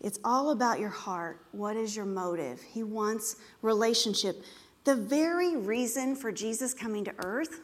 It's 0.00 0.20
all 0.22 0.50
about 0.50 0.78
your 0.78 0.90
heart. 0.90 1.40
What 1.52 1.76
is 1.76 1.96
your 1.96 2.04
motive? 2.04 2.60
He 2.62 2.84
wants 2.84 3.36
relationship. 3.62 4.44
The 4.84 4.94
very 4.94 5.56
reason 5.56 6.14
for 6.14 6.30
Jesus 6.30 6.72
coming 6.72 7.04
to 7.04 7.14
earth 7.24 7.60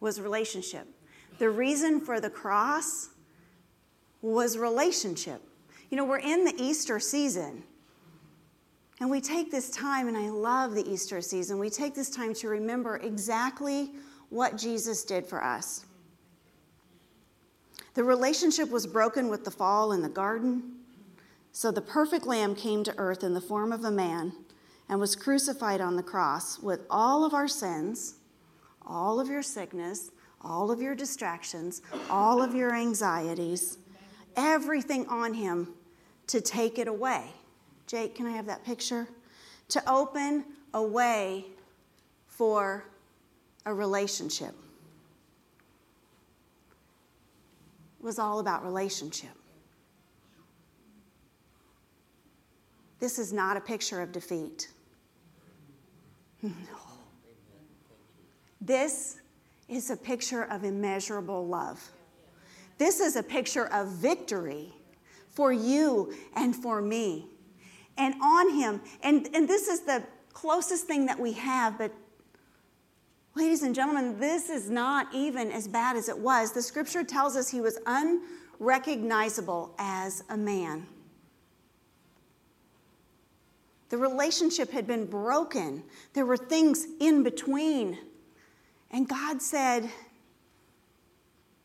was 0.00 0.20
relationship. 0.20 0.86
The 1.38 1.48
reason 1.48 2.00
for 2.00 2.20
the 2.20 2.28
cross 2.28 3.10
was 4.20 4.58
relationship. 4.58 5.42
You 5.94 5.98
know, 5.98 6.06
we're 6.06 6.18
in 6.18 6.44
the 6.44 6.54
Easter 6.60 6.98
season. 6.98 7.62
And 8.98 9.08
we 9.08 9.20
take 9.20 9.52
this 9.52 9.70
time, 9.70 10.08
and 10.08 10.16
I 10.16 10.28
love 10.28 10.74
the 10.74 10.84
Easter 10.90 11.20
season, 11.20 11.60
we 11.60 11.70
take 11.70 11.94
this 11.94 12.10
time 12.10 12.34
to 12.34 12.48
remember 12.48 12.96
exactly 12.96 13.92
what 14.28 14.56
Jesus 14.56 15.04
did 15.04 15.24
for 15.24 15.40
us. 15.40 15.86
The 17.94 18.02
relationship 18.02 18.72
was 18.72 18.88
broken 18.88 19.28
with 19.28 19.44
the 19.44 19.52
fall 19.52 19.92
in 19.92 20.02
the 20.02 20.08
garden. 20.08 20.80
So 21.52 21.70
the 21.70 21.80
perfect 21.80 22.26
lamb 22.26 22.56
came 22.56 22.82
to 22.82 22.94
earth 22.98 23.22
in 23.22 23.32
the 23.32 23.40
form 23.40 23.70
of 23.70 23.84
a 23.84 23.90
man 23.92 24.32
and 24.88 24.98
was 24.98 25.14
crucified 25.14 25.80
on 25.80 25.94
the 25.94 26.02
cross 26.02 26.58
with 26.58 26.80
all 26.90 27.24
of 27.24 27.34
our 27.34 27.46
sins, 27.46 28.14
all 28.84 29.20
of 29.20 29.28
your 29.28 29.44
sickness, 29.44 30.10
all 30.40 30.72
of 30.72 30.82
your 30.82 30.96
distractions, 30.96 31.82
all 32.10 32.42
of 32.42 32.52
your 32.52 32.74
anxieties, 32.74 33.78
everything 34.36 35.06
on 35.06 35.34
him 35.34 35.72
to 36.26 36.40
take 36.40 36.78
it 36.78 36.88
away. 36.88 37.24
Jake, 37.86 38.14
can 38.14 38.26
I 38.26 38.30
have 38.30 38.46
that 38.46 38.64
picture? 38.64 39.06
To 39.68 39.90
open 39.90 40.44
a 40.72 40.82
way 40.82 41.46
for 42.26 42.84
a 43.66 43.72
relationship. 43.72 44.54
It 48.00 48.04
was 48.04 48.18
all 48.18 48.40
about 48.40 48.64
relationship. 48.64 49.30
This 53.00 53.18
is 53.18 53.32
not 53.32 53.56
a 53.56 53.60
picture 53.60 54.00
of 54.00 54.12
defeat. 54.12 54.68
No. 56.42 56.50
This 58.60 59.16
is 59.66 59.90
a 59.90 59.96
picture 59.96 60.44
of 60.44 60.64
immeasurable 60.64 61.46
love. 61.46 61.82
This 62.76 63.00
is 63.00 63.16
a 63.16 63.22
picture 63.22 63.66
of 63.66 63.88
victory 63.88 64.73
for 65.34 65.52
you 65.52 66.14
and 66.34 66.54
for 66.54 66.80
me. 66.80 67.26
And 67.96 68.14
on 68.22 68.54
him, 68.54 68.80
and, 69.02 69.28
and 69.34 69.48
this 69.48 69.68
is 69.68 69.80
the 69.80 70.02
closest 70.32 70.86
thing 70.86 71.06
that 71.06 71.18
we 71.18 71.32
have, 71.32 71.78
but 71.78 71.92
ladies 73.34 73.62
and 73.62 73.74
gentlemen, 73.74 74.18
this 74.18 74.48
is 74.48 74.70
not 74.70 75.08
even 75.14 75.50
as 75.50 75.68
bad 75.68 75.96
as 75.96 76.08
it 76.08 76.18
was. 76.18 76.52
The 76.52 76.62
scripture 76.62 77.04
tells 77.04 77.36
us 77.36 77.50
he 77.50 77.60
was 77.60 77.78
unrecognizable 77.86 79.74
as 79.78 80.24
a 80.28 80.36
man. 80.36 80.86
The 83.90 83.98
relationship 83.98 84.70
had 84.70 84.86
been 84.86 85.06
broken. 85.06 85.84
There 86.14 86.26
were 86.26 86.36
things 86.36 86.86
in 86.98 87.22
between. 87.22 87.98
And 88.90 89.08
God 89.08 89.40
said, 89.40 89.88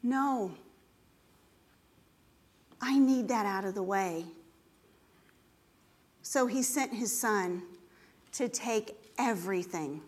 No, 0.04 0.52
I 2.82 2.98
need 2.98 3.28
that 3.28 3.46
out 3.46 3.66
of 3.66 3.76
the 3.76 3.84
way. 3.84 4.26
So 6.22 6.48
he 6.48 6.62
sent 6.64 6.94
his 6.94 7.18
son 7.18 7.64
to 8.34 8.48
take 8.48 8.96
everything 9.18 10.02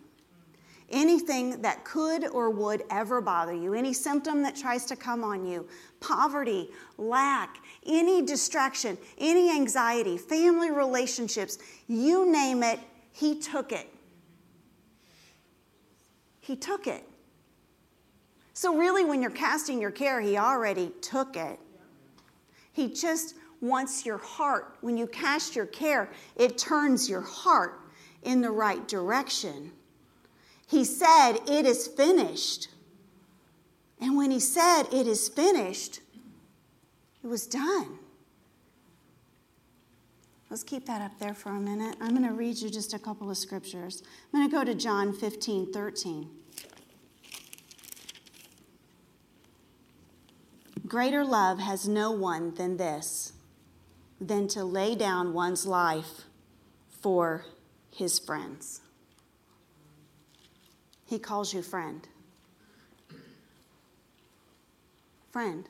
anything 0.92 1.62
that 1.62 1.84
could 1.84 2.28
or 2.28 2.50
would 2.50 2.84
ever 2.90 3.22
bother 3.22 3.54
you, 3.54 3.74
any 3.74 3.94
symptom 3.94 4.44
that 4.44 4.56
tries 4.56 4.86
to 4.86 4.96
come 4.96 5.24
on 5.24 5.46
you, 5.46 5.68
poverty, 6.00 6.70
lack, 6.98 7.58
any 7.86 8.22
distraction, 8.22 8.98
any 9.18 9.52
anxiety, 9.52 10.18
family 10.18 10.72
relationships, 10.72 11.58
you 11.88 12.32
name 12.32 12.64
it, 12.64 12.80
he 13.14 13.40
took 13.40 13.72
it. 13.72 13.88
He 16.40 16.56
took 16.56 16.88
it. 16.88 17.04
So, 18.54 18.78
really, 18.78 19.06
when 19.06 19.22
you're 19.22 19.32
casting 19.32 19.82
your 19.82 19.92
care, 19.92 20.22
he 20.22 20.38
already 20.38 20.92
took 21.02 21.36
it. 21.36 21.60
He 22.72 22.94
just 22.94 23.36
wants 23.60 24.06
your 24.06 24.18
heart. 24.18 24.78
When 24.82 24.98
you 24.98 25.08
cast 25.08 25.56
your 25.56 25.68
care, 25.68 26.10
it 26.36 26.58
turns 26.58 27.10
your 27.10 27.22
heart 27.22 27.80
in 28.24 28.42
the 28.42 28.52
right 28.52 28.88
direction. 28.88 29.72
He 30.68 30.84
said, 30.84 31.34
It 31.48 31.66
is 31.66 31.88
finished. 31.88 32.70
And 34.00 34.18
when 34.18 34.32
he 34.32 34.40
said, 34.40 34.84
It 34.92 35.08
is 35.08 35.30
finished, 35.30 36.02
it 37.24 37.28
was 37.28 37.46
done. 37.46 38.00
Let's 40.50 40.64
keep 40.64 40.86
that 40.88 41.02
up 41.02 41.18
there 41.18 41.34
for 41.34 41.50
a 41.50 41.60
minute. 41.60 41.96
I'm 42.02 42.10
going 42.10 42.28
to 42.28 42.34
read 42.34 42.58
you 42.58 42.70
just 42.70 42.94
a 42.94 43.00
couple 43.00 43.30
of 43.32 43.38
scriptures. 43.38 44.04
I'm 44.34 44.40
going 44.42 44.50
to 44.50 44.54
go 44.54 44.66
to 44.66 44.76
John 44.76 45.14
15 45.14 45.72
13. 45.72 46.30
Greater 50.92 51.24
love 51.24 51.58
has 51.58 51.88
no 51.88 52.12
one 52.12 52.54
than 52.56 52.76
this, 52.76 53.32
than 54.20 54.46
to 54.50 54.62
lay 54.62 54.94
down 54.94 55.34
one's 55.34 55.66
life 55.66 56.26
for 56.90 57.46
his 57.96 58.20
friends. 58.20 58.82
He 61.06 61.18
calls 61.18 61.54
you 61.54 61.62
friend. 61.62 62.06
Friend. 65.32 65.64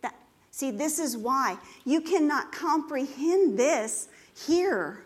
That, 0.00 0.14
see, 0.50 0.70
this 0.70 0.98
is 0.98 1.18
why 1.18 1.58
you 1.84 2.00
cannot 2.00 2.50
comprehend 2.50 3.58
this 3.58 4.08
here. 4.46 5.04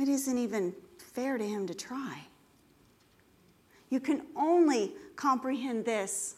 It 0.00 0.08
isn't 0.08 0.36
even 0.36 0.74
fair 0.98 1.38
to 1.38 1.46
him 1.46 1.68
to 1.68 1.74
try. 1.74 2.22
You 3.88 4.00
can 4.00 4.22
only 4.34 4.94
comprehend 5.14 5.84
this 5.84 6.34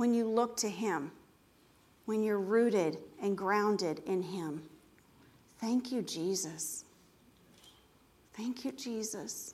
when 0.00 0.14
you 0.14 0.26
look 0.26 0.56
to 0.56 0.70
him, 0.70 1.12
when 2.06 2.22
you're 2.22 2.40
rooted 2.40 2.96
and 3.20 3.36
grounded 3.36 4.00
in 4.06 4.22
him. 4.22 4.62
Thank 5.58 5.92
you, 5.92 6.00
Jesus. 6.00 6.86
Thank 8.32 8.64
you, 8.64 8.72
Jesus. 8.72 9.52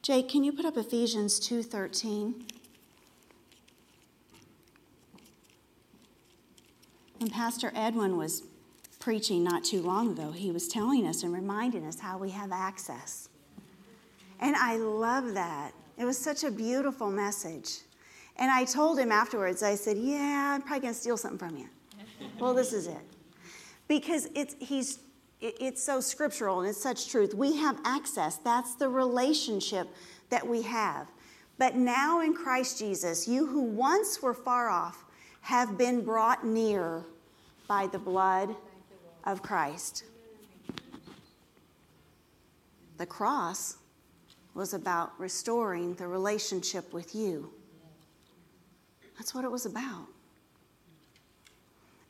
Jake, 0.00 0.28
can 0.28 0.44
you 0.44 0.52
put 0.52 0.64
up 0.64 0.76
Ephesians 0.76 1.40
2:13? 1.40 2.46
When 7.18 7.30
Pastor 7.30 7.72
Edwin 7.74 8.16
was 8.16 8.44
preaching 9.00 9.42
not 9.42 9.64
too 9.64 9.82
long 9.82 10.12
ago, 10.12 10.30
he 10.30 10.52
was 10.52 10.68
telling 10.68 11.04
us 11.04 11.24
and 11.24 11.32
reminding 11.32 11.84
us 11.84 11.98
how 11.98 12.16
we 12.16 12.30
have 12.30 12.52
access. 12.52 13.28
And 14.38 14.54
I 14.54 14.76
love 14.76 15.34
that. 15.34 15.74
It 16.00 16.06
was 16.06 16.16
such 16.16 16.44
a 16.44 16.50
beautiful 16.50 17.10
message. 17.10 17.80
And 18.36 18.50
I 18.50 18.64
told 18.64 18.98
him 18.98 19.12
afterwards, 19.12 19.62
I 19.62 19.74
said, 19.74 19.98
Yeah, 19.98 20.54
I'm 20.54 20.62
probably 20.62 20.80
going 20.80 20.94
to 20.94 20.98
steal 20.98 21.18
something 21.18 21.38
from 21.38 21.58
you. 21.58 21.68
well, 22.40 22.54
this 22.54 22.72
is 22.72 22.86
it 22.86 23.02
because 23.86 24.30
it's, 24.34 24.56
he's, 24.60 25.00
it's 25.42 25.82
so 25.82 26.00
scriptural 26.00 26.60
and 26.60 26.70
it's 26.70 26.82
such 26.82 27.10
truth. 27.10 27.34
We 27.34 27.54
have 27.56 27.78
access. 27.84 28.36
That's 28.36 28.76
the 28.76 28.88
relationship 28.88 29.88
that 30.30 30.46
we 30.46 30.62
have. 30.62 31.06
But 31.58 31.74
now 31.76 32.22
in 32.22 32.32
Christ 32.32 32.78
Jesus, 32.78 33.28
you 33.28 33.46
who 33.46 33.60
once 33.60 34.22
were 34.22 34.32
far 34.32 34.70
off 34.70 35.04
have 35.42 35.76
been 35.76 36.02
brought 36.02 36.46
near 36.46 37.04
by 37.68 37.88
the 37.88 37.98
blood 37.98 38.56
of 39.24 39.42
Christ. 39.42 40.04
The 42.96 43.04
cross 43.06 43.76
was 44.54 44.74
about 44.74 45.18
restoring 45.18 45.94
the 45.94 46.06
relationship 46.06 46.92
with 46.92 47.14
you. 47.14 47.50
That's 49.18 49.34
what 49.34 49.44
it 49.44 49.50
was 49.50 49.66
about. 49.66 50.06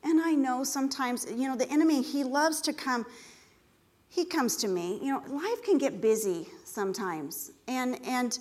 And 0.03 0.19
I 0.19 0.31
know 0.31 0.63
sometimes, 0.63 1.27
you 1.29 1.47
know, 1.47 1.55
the 1.55 1.69
enemy, 1.69 2.01
he 2.01 2.23
loves 2.23 2.61
to 2.61 2.73
come 2.73 3.05
he 4.11 4.25
comes 4.25 4.57
to 4.57 4.67
me. 4.67 4.99
You 5.01 5.13
know, 5.13 5.23
life 5.29 5.63
can 5.63 5.77
get 5.77 6.01
busy 6.01 6.45
sometimes. 6.65 7.51
And, 7.69 7.97
and, 8.05 8.37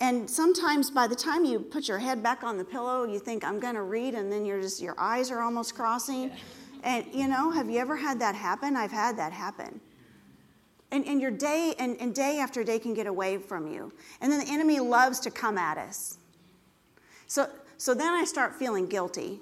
and 0.00 0.28
sometimes 0.28 0.90
by 0.90 1.06
the 1.06 1.16
time 1.16 1.46
you 1.46 1.60
put 1.60 1.88
your 1.88 1.98
head 1.98 2.22
back 2.22 2.44
on 2.44 2.58
the 2.58 2.64
pillow, 2.64 3.04
you 3.04 3.18
think, 3.18 3.42
I'm 3.42 3.58
going 3.58 3.74
to 3.74 3.82
read, 3.82 4.14
and 4.14 4.30
then 4.30 4.44
you're 4.44 4.60
just, 4.60 4.82
your 4.82 4.94
eyes 4.98 5.30
are 5.30 5.40
almost 5.40 5.74
crossing. 5.74 6.30
And, 6.82 7.06
you 7.12 7.26
know, 7.26 7.50
have 7.50 7.70
you 7.70 7.78
ever 7.78 7.96
had 7.96 8.20
that 8.20 8.34
happen? 8.34 8.76
I've 8.76 8.92
had 8.92 9.16
that 9.16 9.32
happen. 9.32 9.80
And, 10.92 11.04
and 11.06 11.20
your 11.20 11.30
day 11.30 11.74
and, 11.78 11.96
and 12.00 12.14
day 12.14 12.38
after 12.38 12.62
day 12.62 12.78
can 12.78 12.94
get 12.94 13.08
away 13.08 13.38
from 13.38 13.66
you. 13.66 13.92
And 14.20 14.30
then 14.30 14.38
the 14.38 14.52
enemy 14.52 14.78
loves 14.78 15.18
to 15.20 15.30
come 15.30 15.58
at 15.58 15.78
us. 15.78 16.18
So, 17.26 17.48
so 17.78 17.94
then 17.94 18.12
I 18.12 18.24
start 18.24 18.54
feeling 18.54 18.86
guilty 18.86 19.40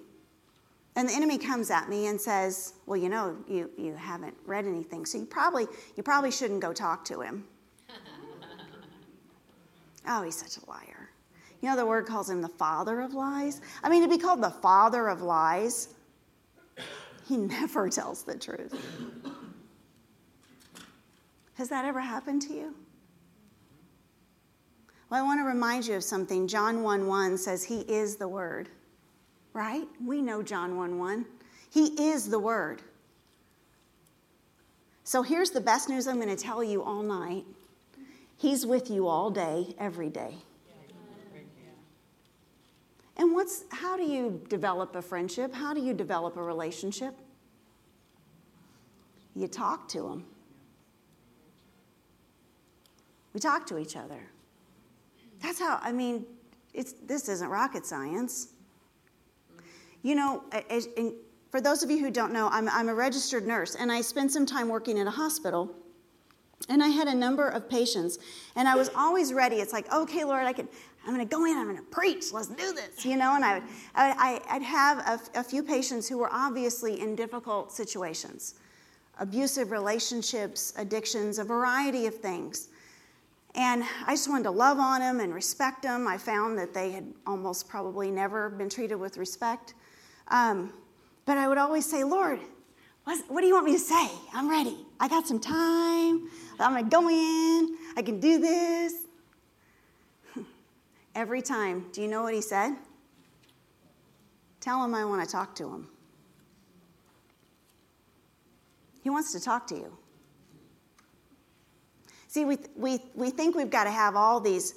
and 0.97 1.09
the 1.09 1.13
enemy 1.13 1.39
comes 1.39 1.71
at 1.71 1.89
me 1.89 2.09
and 2.09 2.21
says, 2.21 2.75
Well, 2.87 2.97
you 2.97 3.09
know, 3.09 3.37
you, 3.49 3.71
you 3.79 3.95
haven't 3.95 4.35
read 4.45 4.67
anything, 4.67 5.07
so 5.07 5.19
you 5.19 5.25
probably, 5.25 5.67
you 5.97 6.03
probably 6.03 6.31
shouldn't 6.31 6.61
go 6.61 6.73
talk 6.73 7.05
to 7.07 7.21
him. 7.21 7.45
oh, 10.09 10.23
he's 10.23 10.37
such 10.37 10.63
a 10.63 10.69
liar. 10.69 11.11
You 11.63 11.69
know, 11.69 11.77
the 11.77 11.87
word 11.87 12.07
calls 12.07 12.29
him 12.29 12.41
the 12.41 12.49
father 12.49 13.01
of 13.01 13.15
lies. 13.15 13.61
I 13.83 13.89
mean, 13.89 14.03
to 14.03 14.09
be 14.09 14.19
called 14.19 14.43
the 14.43 14.51
father 14.51 15.09
of 15.09 15.23
lies, 15.23 15.89
he 17.29 17.37
never 17.37 17.89
tells 17.89 18.23
the 18.23 18.37
truth. 18.37 18.75
Has 21.61 21.68
that 21.68 21.85
ever 21.85 22.01
happened 22.01 22.42
to 22.42 22.53
you? 22.53 22.75
Well, 25.09 25.23
I 25.23 25.25
want 25.25 25.40
to 25.40 25.44
remind 25.44 25.87
you 25.87 25.94
of 25.94 26.03
something. 26.03 26.49
John 26.49 26.83
1 26.83 27.07
1 27.07 27.38
says, 27.38 27.62
He 27.62 27.83
is 27.83 28.16
the 28.16 28.27
Word 28.27 28.68
right? 29.53 29.87
We 30.05 30.23
know 30.23 30.42
John 30.42 30.77
1 30.77 30.99
1. 30.99 31.27
He 31.70 32.11
is 32.11 32.29
the 32.29 32.38
Word. 32.38 32.83
So 35.05 35.23
here's 35.23 35.51
the 35.51 35.61
best 35.61 35.88
news 35.88 36.07
I'm 36.07 36.16
going 36.16 36.35
to 36.35 36.42
tell 36.42 36.62
you 36.62 36.83
all 36.83 37.03
night 37.03 37.44
He's 38.37 38.64
with 38.64 38.90
you 38.90 39.07
all 39.07 39.31
day, 39.31 39.75
every 39.79 40.09
day. 40.09 40.35
And 43.18 43.35
what's 43.35 43.64
how 43.70 43.99
do 43.99 44.03
you 44.03 44.40
develop 44.49 44.96
a 44.96 45.03
friendship? 45.03 45.53
How 45.53 45.75
do 45.75 45.81
you 45.83 45.92
develop 45.92 46.38
a 46.38 46.42
relationship? 46.42 47.14
You 49.35 49.46
talk 49.46 49.88
to 49.90 50.09
him. 50.09 50.25
We 53.33 53.40
talk 53.40 53.66
to 53.69 53.79
each 53.79 53.97
other. 53.97 54.21
That's 55.43 55.59
how 55.59 55.79
I 55.83 55.93
mean, 55.93 56.27
it's 56.75 56.95
this 57.05 57.29
isn't 57.29 57.49
rocket 57.49 57.87
science. 57.87 58.49
You 60.03 60.14
know, 60.14 60.45
for 61.51 61.61
those 61.61 61.83
of 61.83 61.90
you 61.90 61.99
who 61.99 62.11
don't 62.11 62.33
know, 62.33 62.49
I'm, 62.51 62.69
I'm 62.69 62.88
a 62.88 62.95
registered 62.95 63.47
nurse 63.47 63.75
and 63.75 63.90
I 63.93 64.01
spent 64.01 64.33
some 64.33 64.47
time 64.47 64.69
working 64.69 64.97
in 64.97 65.07
a 65.07 65.11
hospital. 65.11 65.75
And 66.69 66.83
I 66.83 66.88
had 66.88 67.09
a 67.09 67.14
number 67.14 67.49
of 67.49 67.71
patients, 67.71 68.19
and 68.55 68.69
I 68.69 68.77
was 68.77 68.90
always 68.95 69.33
ready. 69.33 69.57
It's 69.57 69.73
like, 69.73 69.90
okay, 69.90 70.25
Lord, 70.25 70.43
I 70.45 70.53
can, 70.53 70.69
I'm 71.07 71.14
going 71.14 71.27
to 71.27 71.35
go 71.37 71.47
in, 71.47 71.57
I'm 71.57 71.64
going 71.64 71.79
to 71.79 71.83
preach, 71.83 72.33
let's 72.35 72.49
do 72.49 72.75
this, 72.75 73.03
you 73.03 73.16
know. 73.16 73.35
And 73.35 73.43
I 73.43 73.55
would, 73.55 73.62
I, 73.95 74.40
I'd 74.47 74.62
have 74.62 74.99
a, 74.99 75.40
a 75.40 75.43
few 75.43 75.62
patients 75.62 76.07
who 76.07 76.19
were 76.19 76.29
obviously 76.31 77.01
in 77.01 77.16
difficult 77.16 77.73
situations, 77.73 78.57
abusive 79.19 79.71
relationships, 79.71 80.75
addictions, 80.77 81.38
a 81.38 81.45
variety 81.45 82.07
of 82.07 82.14
things. 82.16 82.69
And 83.55 83.85
I 84.07 84.13
just 84.13 84.29
wanted 84.29 84.45
to 84.45 84.51
love 84.51 84.79
on 84.79 85.01
them 85.01 85.21
and 85.21 85.35
respect 85.35 85.83
them. 85.83 86.07
I 86.07 86.19
found 86.19 86.59
that 86.59 86.73
they 86.73 86.93
had 86.93 87.13
almost 87.27 87.69
probably 87.69 88.11
never 88.11 88.49
been 88.49 88.69
treated 88.69 88.95
with 88.95 89.17
respect. 89.17 89.75
Um, 90.29 90.73
but 91.27 91.37
I 91.37 91.49
would 91.49 91.59
always 91.59 91.89
say, 91.89 92.05
Lord, 92.05 92.41
what 93.05 93.41
do 93.41 93.47
you 93.47 93.55
want 93.55 93.67
me 93.67 93.73
to 93.73 93.79
say? 93.79 94.09
I'm 94.33 94.49
ready. 94.49 94.77
I 95.01 95.09
got 95.09 95.27
some 95.27 95.41
time. 95.41 96.29
I'm 96.61 96.73
going 96.73 96.85
to 96.85 96.91
go 96.91 97.09
in. 97.09 97.77
I 97.97 98.03
can 98.03 98.21
do 98.21 98.39
this. 98.39 98.95
Every 101.15 101.43
time. 101.43 101.87
Do 101.93 102.03
you 102.03 102.09
know 102.09 102.23
what 102.23 102.35
he 102.35 102.41
said? 102.41 102.77
Tell 104.61 104.85
him 104.85 104.95
I 104.95 105.05
want 105.05 105.27
to 105.27 105.31
talk 105.31 105.57
to 105.57 105.65
him. 105.65 105.89
He 109.03 109.11
wants 109.11 109.33
to 109.33 109.41
talk 109.41 109.67
to 109.69 109.75
you. 109.75 109.97
See, 112.31 112.45
we, 112.45 112.59
we, 112.77 113.01
we 113.16 113.31
think 113.31 113.57
we've 113.57 113.71
got 113.71 113.85
to 113.85 113.90
have 113.90 114.14
all 114.14 114.38
these 114.38 114.75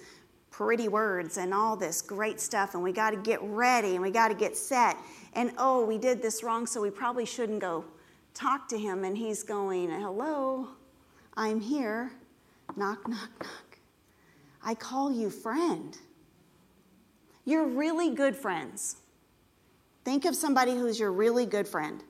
pretty 0.49 0.87
words 0.87 1.37
and 1.37 1.53
all 1.53 1.75
this 1.75 2.01
great 2.01 2.39
stuff, 2.39 2.73
and 2.73 2.81
we 2.81 2.91
got 2.91 3.11
to 3.11 3.17
get 3.17 3.39
ready 3.43 3.91
and 3.91 4.01
we 4.01 4.09
got 4.09 4.29
to 4.29 4.33
get 4.33 4.57
set 4.57 4.97
and 5.33 5.51
oh, 5.59 5.85
we 5.85 5.99
did 5.99 6.19
this 6.19 6.41
wrong, 6.41 6.65
so 6.65 6.81
we 6.81 6.89
probably 6.89 7.27
shouldn't 7.27 7.59
go 7.59 7.85
talk 8.33 8.67
to 8.69 8.79
him. 8.79 9.03
And 9.03 9.15
he's 9.15 9.43
going, 9.43 9.91
Hello, 9.91 10.69
I'm 11.35 11.59
here. 11.59 12.11
Knock, 12.75 13.07
knock, 13.07 13.29
knock. 13.39 13.77
I 14.63 14.73
call 14.73 15.11
you 15.11 15.29
friend. 15.29 15.95
You're 17.45 17.67
really 17.67 18.15
good 18.15 18.35
friends. 18.35 18.95
Think 20.03 20.25
of 20.25 20.35
somebody 20.35 20.71
who's 20.71 20.99
your 20.99 21.11
really 21.11 21.45
good 21.45 21.67
friend. 21.67 22.03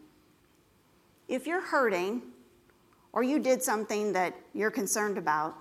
If 1.27 1.45
you're 1.45 1.59
hurting 1.59 2.21
or 3.13 3.23
you 3.23 3.39
did 3.39 3.63
something 3.63 4.11
that 4.13 4.35
you're 4.53 4.71
concerned 4.71 5.17
about, 5.17 5.55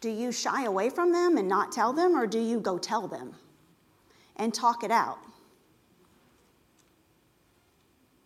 do 0.00 0.08
you 0.08 0.30
shy 0.30 0.64
away 0.64 0.88
from 0.88 1.12
them 1.12 1.36
and 1.36 1.48
not 1.48 1.72
tell 1.72 1.92
them, 1.92 2.16
or 2.16 2.26
do 2.26 2.38
you 2.38 2.60
go 2.60 2.78
tell 2.78 3.08
them 3.08 3.34
and 4.36 4.54
talk 4.54 4.84
it 4.84 4.90
out? 4.90 5.18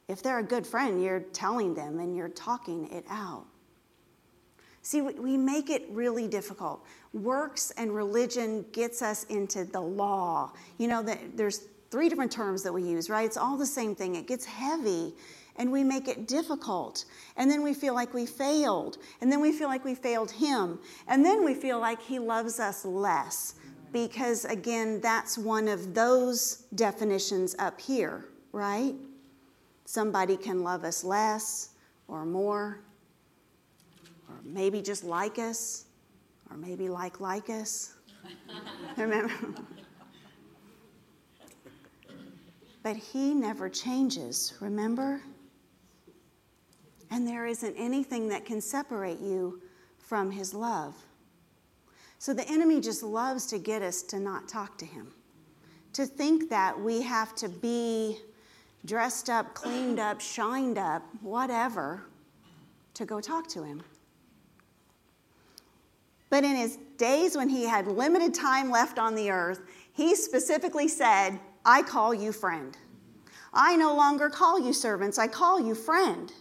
If 0.09 0.23
they're 0.23 0.41
a 0.41 0.45
good 0.45 0.67
friend, 0.67 1.03
you're 1.03 1.21
telling 1.21 1.75
them 1.75 2.01
and 2.01 2.17
you're 2.17 2.29
talking 2.29 2.91
it 2.91 3.05
out. 3.09 3.47
See, 4.83 5.01
we 5.01 5.37
make 5.37 5.71
it 5.71 5.87
really 5.91 6.27
difficult. 6.27 6.85
Works 7.13 7.71
and 7.77 7.95
religion 7.95 8.65
gets 8.73 9.03
us 9.03 9.25
into 9.25 9.65
the 9.65 9.81
law. 9.81 10.53
You 10.79 10.89
know, 10.89 11.03
there's 11.35 11.69
three 11.91 12.09
different 12.09 12.33
terms 12.33 12.63
that 12.63 12.73
we 12.73 12.83
use, 12.83 13.09
right? 13.09 13.25
It's 13.25 13.37
all 13.37 13.57
the 13.57 13.67
same 13.67 13.95
thing. 13.95 14.17
It 14.17 14.27
gets 14.27 14.45
heavy 14.45 15.15
and 15.61 15.71
we 15.71 15.85
make 15.85 16.09
it 16.09 16.27
difficult. 16.27 17.05
And 17.37 17.51
then 17.51 17.63
we 17.63 17.75
feel 17.75 17.93
like 17.93 18.15
we 18.15 18.25
failed. 18.25 18.97
And 19.21 19.31
then 19.31 19.43
we 19.43 19.53
feel 19.53 19.69
like 19.69 19.85
we 19.85 19.95
failed 19.95 20.31
him. 20.31 20.79
And 21.07 21.23
then 21.23 21.45
we 21.45 21.53
feel 21.53 21.79
like 21.79 22.01
he 22.01 22.19
loves 22.19 22.59
us 22.59 22.87
less 22.87 23.57
because, 23.93 24.47
again, 24.47 25.03
that's 25.03 25.37
one 25.37 25.69
of 25.69 25.93
those 25.93 26.65
definitions 26.75 27.55
up 27.59 27.79
here, 27.79 28.25
right? 28.53 28.95
Somebody 29.85 30.39
can 30.39 30.63
love 30.63 30.83
us 30.83 31.05
less 31.05 31.71
or 32.09 32.25
more, 32.25 32.81
or 34.31 34.37
maybe 34.43 34.81
just 34.81 35.05
like 35.05 35.39
us, 35.39 35.85
or 36.51 36.57
maybe 36.57 36.89
like 36.89 37.21
like 37.21 37.51
us. 37.51 37.97
Remember? 38.97 39.35
but 42.83 42.97
he 42.97 43.35
never 43.35 43.69
changes, 43.69 44.55
remember? 44.61 45.21
And 47.11 47.27
there 47.27 47.47
isn't 47.47 47.75
anything 47.77 48.29
that 48.29 48.45
can 48.45 48.61
separate 48.61 49.21
you 49.21 49.61
from 49.99 50.31
his 50.31 50.55
love. 50.55 50.95
So 52.19 52.35
the 52.35 52.47
enemy 52.49 52.81
just 52.81 53.03
loves 53.03 53.47
to 53.47 53.59
get 53.59 53.83
us 53.83 54.03
to 54.03 54.21
not 54.21 54.49
talk 54.49 54.77
to 54.79 54.85
him, 54.85 55.09
to 55.95 56.07
think 56.07 56.51
that 56.51 56.79
we 56.79 57.03
have 57.03 57.35
to 57.37 57.49
be 57.49 58.19
dressed 58.85 59.29
up, 59.29 59.55
cleaned 59.55 59.99
up, 59.99 60.21
shined 60.21 60.79
up, 60.79 61.03
whatever, 61.21 62.03
to 62.95 63.05
go 63.05 63.21
talk 63.21 63.49
to 63.49 63.63
him. 63.63 63.83
But 66.29 66.45
in 66.45 66.55
his 66.55 66.79
days 66.97 67.37
when 67.37 67.49
he 67.49 67.65
had 67.65 67.87
limited 67.89 68.35
time 68.35 68.71
left 68.71 68.99
on 68.99 69.15
the 69.15 69.31
earth, 69.31 69.63
he 69.93 70.15
specifically 70.15 70.87
said, 70.87 71.41
I 71.65 71.83
call 71.83 72.15
you 72.15 72.33
friend. 72.33 72.77
I 73.53 73.77
no 73.77 73.97
longer 73.97 74.31
call 74.31 74.61
you 74.61 74.73
servants, 74.73 75.19
I 75.19 75.27
call 75.27 75.61
you 75.61 75.75
friend. 75.75 76.33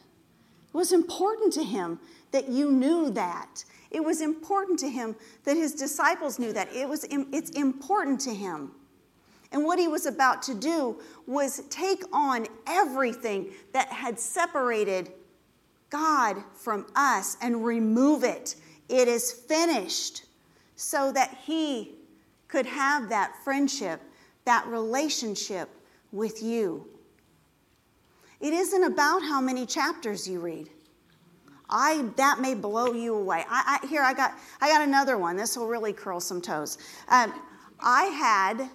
It 0.69 0.77
was 0.77 0.91
important 0.91 1.53
to 1.53 1.63
him 1.63 1.99
that 2.31 2.49
you 2.49 2.71
knew 2.71 3.09
that. 3.11 3.63
It 3.91 4.03
was 4.03 4.21
important 4.21 4.77
to 4.79 4.89
him 4.89 5.15
that 5.43 5.57
his 5.57 5.73
disciples 5.73 6.37
knew 6.37 6.53
that. 6.53 6.71
It 6.73 6.87
was, 6.87 7.05
it's 7.09 7.49
important 7.51 8.21
to 8.21 8.33
him. 8.33 8.71
And 9.51 9.65
what 9.65 9.79
he 9.79 9.87
was 9.87 10.05
about 10.05 10.43
to 10.43 10.53
do 10.53 10.99
was 11.25 11.63
take 11.69 12.03
on 12.13 12.45
everything 12.67 13.51
that 13.73 13.87
had 13.89 14.19
separated 14.19 15.11
God 15.89 16.37
from 16.53 16.85
us 16.95 17.35
and 17.41 17.65
remove 17.65 18.23
it. 18.23 18.55
It 18.89 19.07
is 19.07 19.31
finished 19.31 20.25
so 20.75 21.11
that 21.13 21.35
he 21.45 21.95
could 22.47 22.67
have 22.67 23.09
that 23.09 23.35
friendship, 23.43 24.01
that 24.45 24.67
relationship 24.67 25.69
with 26.11 26.43
you. 26.43 26.87
It 28.39 28.53
isn't 28.53 28.83
about 28.83 29.21
how 29.21 29.41
many 29.41 29.65
chapters 29.65 30.27
you 30.27 30.39
read. 30.39 30.69
I 31.69 32.05
that 32.17 32.39
may 32.39 32.55
blow 32.55 32.93
you 32.93 33.15
away. 33.15 33.45
I, 33.47 33.79
I 33.83 33.87
here 33.87 34.01
I 34.01 34.13
got 34.13 34.33
I 34.59 34.69
got 34.69 34.81
another 34.81 35.17
one. 35.17 35.35
This 35.35 35.55
will 35.55 35.67
really 35.67 35.93
curl 35.93 36.19
some 36.19 36.41
toes. 36.41 36.77
Um, 37.09 37.33
I 37.79 38.05
had 38.05 38.69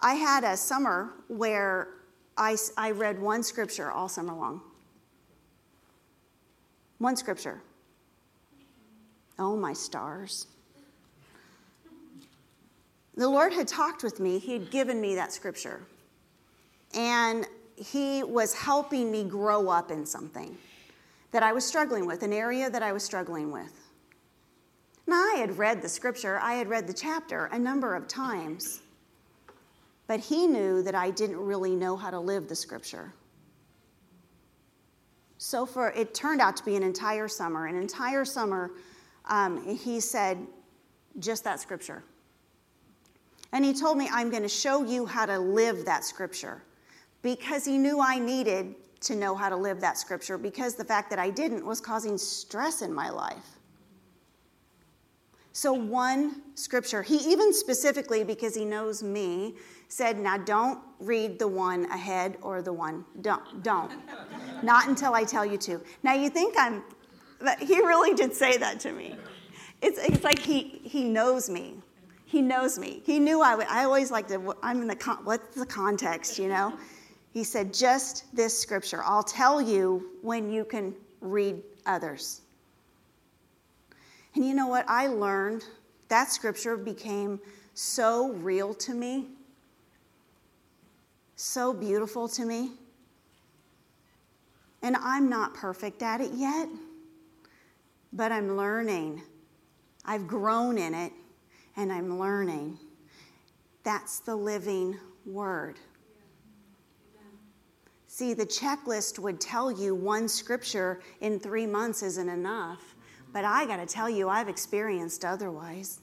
I 0.00 0.14
had 0.14 0.44
a 0.44 0.56
summer 0.56 1.14
where 1.28 1.88
I, 2.36 2.56
I 2.76 2.90
read 2.90 3.20
one 3.20 3.42
scripture 3.42 3.90
all 3.90 4.08
summer 4.08 4.34
long. 4.34 4.60
One 6.98 7.16
scripture. 7.16 7.62
Oh, 9.38 9.56
my 9.56 9.72
stars. 9.72 10.46
The 13.16 13.28
Lord 13.28 13.52
had 13.52 13.68
talked 13.68 14.02
with 14.02 14.20
me, 14.20 14.38
He 14.38 14.52
had 14.52 14.70
given 14.70 15.00
me 15.00 15.14
that 15.14 15.32
scripture. 15.32 15.82
And 16.94 17.46
He 17.76 18.22
was 18.22 18.54
helping 18.54 19.10
me 19.10 19.24
grow 19.24 19.68
up 19.68 19.90
in 19.90 20.06
something 20.06 20.56
that 21.32 21.42
I 21.42 21.52
was 21.52 21.64
struggling 21.64 22.06
with, 22.06 22.22
an 22.22 22.32
area 22.32 22.70
that 22.70 22.82
I 22.82 22.92
was 22.92 23.02
struggling 23.02 23.50
with. 23.50 23.72
Now, 25.06 25.16
I 25.16 25.36
had 25.38 25.58
read 25.58 25.82
the 25.82 25.88
scripture, 25.88 26.38
I 26.40 26.54
had 26.54 26.68
read 26.68 26.86
the 26.86 26.94
chapter 26.94 27.46
a 27.46 27.58
number 27.58 27.94
of 27.94 28.08
times, 28.08 28.80
but 30.06 30.20
He 30.20 30.46
knew 30.46 30.82
that 30.82 30.94
I 30.94 31.10
didn't 31.10 31.38
really 31.38 31.74
know 31.74 31.96
how 31.96 32.10
to 32.10 32.20
live 32.20 32.48
the 32.48 32.54
scripture. 32.54 33.12
So 35.38 35.66
for 35.66 35.90
it 35.90 36.14
turned 36.14 36.40
out 36.40 36.56
to 36.56 36.64
be 36.64 36.74
an 36.76 36.82
entire 36.82 37.28
summer. 37.28 37.66
An 37.66 37.76
entire 37.76 38.24
summer, 38.24 38.70
um, 39.26 39.76
he 39.76 40.00
said 40.00 40.38
just 41.18 41.44
that 41.44 41.60
scripture. 41.60 42.02
And 43.52 43.64
he 43.64 43.74
told 43.74 43.98
me, 43.98 44.08
I'm 44.10 44.30
going 44.30 44.42
to 44.42 44.48
show 44.48 44.84
you 44.84 45.04
how 45.04 45.26
to 45.26 45.38
live 45.38 45.84
that 45.84 46.04
scripture 46.04 46.62
because 47.24 47.64
he 47.64 47.78
knew 47.78 48.00
I 48.00 48.18
needed 48.18 48.74
to 49.00 49.16
know 49.16 49.34
how 49.34 49.48
to 49.48 49.56
live 49.56 49.80
that 49.80 49.98
scripture 49.98 50.38
because 50.38 50.74
the 50.74 50.84
fact 50.84 51.08
that 51.10 51.18
I 51.18 51.30
didn't 51.30 51.64
was 51.66 51.80
causing 51.80 52.18
stress 52.18 52.82
in 52.82 52.92
my 52.92 53.08
life. 53.08 53.58
So, 55.52 55.72
one 55.72 56.42
scripture, 56.54 57.02
he 57.02 57.16
even 57.30 57.54
specifically, 57.54 58.24
because 58.24 58.54
he 58.54 58.64
knows 58.64 59.02
me, 59.02 59.54
said, 59.88 60.18
Now 60.18 60.36
don't 60.36 60.80
read 61.00 61.38
the 61.38 61.48
one 61.48 61.86
ahead 61.86 62.36
or 62.42 62.60
the 62.60 62.72
one, 62.72 63.04
don't, 63.22 63.62
don't. 63.62 63.92
Not 64.62 64.88
until 64.88 65.14
I 65.14 65.24
tell 65.24 65.46
you 65.46 65.56
to. 65.58 65.80
Now 66.02 66.14
you 66.14 66.28
think 66.28 66.56
I'm, 66.58 66.82
he 67.60 67.78
really 67.78 68.14
did 68.14 68.34
say 68.34 68.58
that 68.58 68.80
to 68.80 68.92
me. 68.92 69.16
It's, 69.80 69.98
it's 69.98 70.24
like 70.24 70.40
he, 70.40 70.80
he 70.84 71.04
knows 71.04 71.48
me. 71.48 71.76
He 72.26 72.42
knows 72.42 72.78
me. 72.78 73.00
He 73.04 73.18
knew 73.18 73.40
I 73.40 73.54
would, 73.54 73.68
I 73.68 73.84
always 73.84 74.10
like 74.10 74.26
to, 74.28 74.54
I'm 74.62 74.82
in 74.82 74.88
the, 74.88 74.96
what's 75.22 75.54
the 75.54 75.66
context, 75.66 76.38
you 76.38 76.48
know? 76.48 76.76
He 77.34 77.44
said, 77.44 77.74
just 77.74 78.34
this 78.34 78.58
scripture. 78.58 79.02
I'll 79.04 79.22
tell 79.22 79.60
you 79.60 80.08
when 80.22 80.50
you 80.50 80.64
can 80.64 80.94
read 81.20 81.56
others. 81.84 82.40
And 84.34 84.46
you 84.46 84.54
know 84.54 84.68
what? 84.68 84.86
I 84.88 85.08
learned 85.08 85.66
that 86.08 86.30
scripture 86.30 86.78
became 86.78 87.38
so 87.74 88.32
real 88.32 88.72
to 88.74 88.94
me 88.94 89.26
so 91.36 91.72
beautiful 91.72 92.28
to 92.28 92.44
me. 92.44 92.72
And 94.82 94.96
I'm 94.96 95.28
not 95.28 95.54
perfect 95.54 96.02
at 96.02 96.20
it 96.20 96.32
yet, 96.34 96.68
but 98.12 98.30
I'm 98.32 98.56
learning. 98.56 99.22
I've 100.04 100.26
grown 100.26 100.76
in 100.78 100.94
it, 100.94 101.12
and 101.76 101.92
I'm 101.92 102.18
learning. 102.18 102.78
That's 103.82 104.20
the 104.20 104.36
living 104.36 104.96
word. 105.26 105.76
See, 108.14 108.32
the 108.32 108.46
checklist 108.46 109.18
would 109.18 109.40
tell 109.40 109.72
you 109.72 109.92
one 109.92 110.28
scripture 110.28 111.00
in 111.20 111.40
three 111.40 111.66
months 111.66 112.00
isn't 112.04 112.28
enough, 112.28 112.94
but 113.32 113.44
I 113.44 113.66
got 113.66 113.78
to 113.78 113.86
tell 113.86 114.08
you, 114.08 114.28
I've 114.28 114.48
experienced 114.48 115.24
otherwise. 115.24 115.98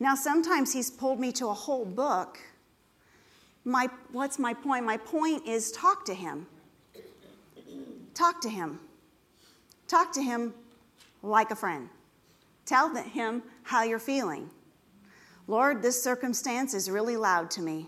Now, 0.00 0.16
sometimes 0.16 0.72
he's 0.72 0.90
pulled 0.90 1.20
me 1.20 1.30
to 1.34 1.46
a 1.46 1.54
whole 1.54 1.84
book 1.84 2.40
my, 3.64 3.88
what's 4.10 4.40
my 4.40 4.52
point? 4.52 4.84
My 4.84 4.96
point 4.96 5.46
is 5.46 5.70
talk 5.70 6.04
to 6.06 6.14
him. 6.14 6.48
Talk 8.12 8.40
to 8.40 8.48
him. 8.48 8.80
Talk 9.86 10.12
to 10.14 10.22
him 10.22 10.52
like 11.22 11.52
a 11.52 11.54
friend. 11.54 11.90
Tell 12.66 12.92
him 12.92 13.44
how 13.62 13.84
you're 13.84 14.00
feeling. 14.00 14.50
Lord, 15.46 15.80
this 15.80 16.02
circumstance 16.02 16.74
is 16.74 16.90
really 16.90 17.16
loud 17.16 17.52
to 17.52 17.62
me. 17.62 17.86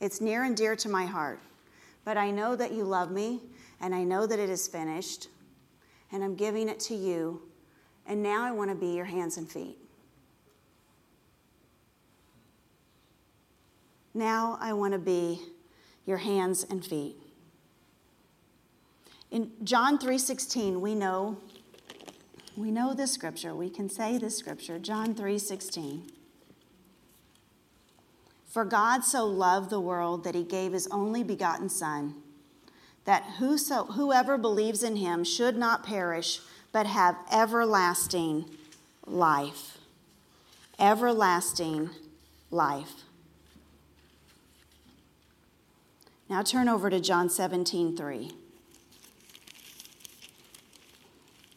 It's 0.00 0.20
near 0.20 0.42
and 0.42 0.56
dear 0.56 0.74
to 0.74 0.88
my 0.88 1.06
heart. 1.06 1.38
But 2.06 2.16
I 2.16 2.30
know 2.30 2.54
that 2.54 2.72
you 2.72 2.84
love 2.84 3.10
me, 3.10 3.42
and 3.80 3.92
I 3.92 4.04
know 4.04 4.28
that 4.28 4.38
it 4.38 4.48
is 4.48 4.68
finished, 4.68 5.26
and 6.12 6.22
I'm 6.22 6.36
giving 6.36 6.68
it 6.68 6.78
to 6.80 6.94
you. 6.94 7.42
And 8.06 8.22
now 8.22 8.44
I 8.44 8.52
want 8.52 8.70
to 8.70 8.76
be 8.76 8.94
your 8.94 9.06
hands 9.06 9.36
and 9.36 9.50
feet. 9.50 9.76
Now 14.14 14.56
I 14.60 14.72
want 14.72 14.92
to 14.92 15.00
be 15.00 15.42
your 16.06 16.18
hands 16.18 16.64
and 16.70 16.86
feet. 16.86 17.16
In 19.32 19.50
John 19.64 19.98
3:16, 19.98 20.80
we 20.80 20.94
know 20.94 21.38
we 22.56 22.70
know 22.70 22.94
this 22.94 23.10
scripture. 23.10 23.52
We 23.52 23.68
can 23.68 23.88
say 23.88 24.16
this 24.16 24.36
scripture, 24.38 24.78
John 24.78 25.12
3:16. 25.12 26.15
For 28.46 28.64
God 28.64 29.04
so 29.04 29.26
loved 29.26 29.70
the 29.70 29.80
world 29.80 30.24
that 30.24 30.34
he 30.34 30.42
gave 30.42 30.72
his 30.72 30.86
only 30.88 31.22
begotten 31.22 31.68
son, 31.68 32.14
that 33.04 33.22
whoso, 33.38 33.84
whoever 33.84 34.38
believes 34.38 34.82
in 34.82 34.96
him 34.96 35.24
should 35.24 35.56
not 35.56 35.84
perish, 35.84 36.40
but 36.72 36.86
have 36.86 37.16
everlasting 37.30 38.46
life. 39.06 39.78
Everlasting 40.78 41.90
life. 42.50 43.04
Now 46.28 46.42
turn 46.42 46.68
over 46.68 46.90
to 46.90 47.00
John 47.00 47.30
17, 47.30 47.96
3. 47.96 48.32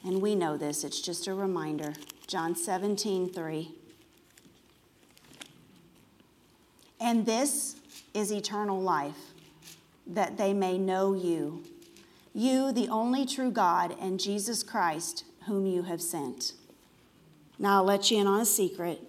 And 0.06 0.22
we 0.22 0.36
know 0.36 0.58
this, 0.58 0.84
it's 0.84 1.02
just 1.02 1.28
a 1.28 1.34
reminder. 1.34 1.94
John 2.28 2.56
17, 2.56 3.34
3. 3.34 3.79
And 7.10 7.26
this 7.26 7.76
is 8.14 8.32
eternal 8.32 8.80
life, 8.80 9.34
that 10.06 10.38
they 10.38 10.54
may 10.54 10.78
know 10.78 11.16
you, 11.16 11.64
you, 12.36 12.72
the 12.72 12.88
only 12.90 13.26
true 13.26 13.50
God, 13.50 13.96
and 14.00 14.20
Jesus 14.20 14.62
Christ, 14.62 15.24
whom 15.48 15.66
you 15.66 15.82
have 15.82 16.04
sent. 16.04 16.54
Now 17.58 17.78
I'll 17.78 17.84
let 17.84 18.12
you 18.12 18.20
in 18.20 18.28
on 18.28 18.42
a 18.42 18.46
secret 18.46 19.02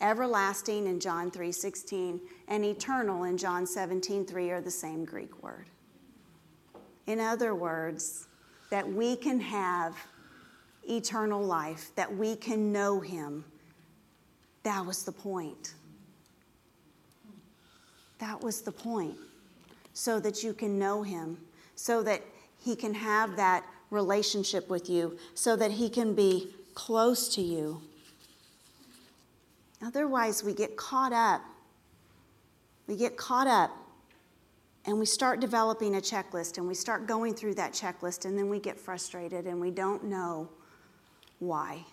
everlasting 0.00 0.86
in 0.86 1.00
John 1.00 1.30
3:16 1.30 2.18
and 2.48 2.64
eternal 2.64 3.24
in 3.24 3.36
John 3.36 3.66
17:3 3.66 4.48
are 4.48 4.62
the 4.62 4.70
same 4.70 5.04
Greek 5.04 5.42
word. 5.42 5.68
In 7.06 7.20
other 7.20 7.54
words, 7.54 8.26
that 8.70 8.90
we 8.90 9.16
can 9.16 9.38
have 9.38 9.98
eternal 10.88 11.44
life, 11.44 11.92
that 11.94 12.16
we 12.16 12.36
can 12.36 12.72
know 12.72 13.00
him. 13.00 13.44
That 14.62 14.86
was 14.86 15.04
the 15.04 15.12
point. 15.12 15.74
That 18.22 18.40
was 18.40 18.60
the 18.60 18.70
point. 18.70 19.16
So 19.94 20.20
that 20.20 20.44
you 20.44 20.54
can 20.54 20.78
know 20.78 21.02
him, 21.02 21.38
so 21.74 22.04
that 22.04 22.22
he 22.56 22.76
can 22.76 22.94
have 22.94 23.34
that 23.34 23.64
relationship 23.90 24.70
with 24.70 24.88
you, 24.88 25.18
so 25.34 25.56
that 25.56 25.72
he 25.72 25.90
can 25.90 26.14
be 26.14 26.54
close 26.74 27.34
to 27.34 27.42
you. 27.42 27.82
Otherwise, 29.84 30.44
we 30.44 30.54
get 30.54 30.76
caught 30.76 31.12
up. 31.12 31.42
We 32.86 32.94
get 32.94 33.16
caught 33.16 33.48
up 33.48 33.72
and 34.86 35.00
we 35.00 35.06
start 35.06 35.40
developing 35.40 35.96
a 35.96 36.00
checklist 36.00 36.58
and 36.58 36.68
we 36.68 36.74
start 36.74 37.08
going 37.08 37.34
through 37.34 37.54
that 37.56 37.72
checklist 37.72 38.24
and 38.24 38.38
then 38.38 38.48
we 38.48 38.60
get 38.60 38.78
frustrated 38.78 39.46
and 39.48 39.60
we 39.60 39.72
don't 39.72 40.04
know 40.04 40.48
why. 41.40 41.84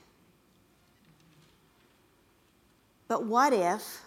But 3.07 3.25
what 3.25 3.51
if, 3.51 4.01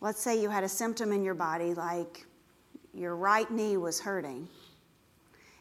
let's 0.00 0.20
say 0.20 0.40
you 0.40 0.48
had 0.48 0.64
a 0.64 0.68
symptom 0.68 1.12
in 1.12 1.22
your 1.22 1.34
body 1.34 1.74
like 1.74 2.26
your 2.94 3.16
right 3.16 3.50
knee 3.50 3.76
was 3.76 4.00
hurting. 4.00 4.48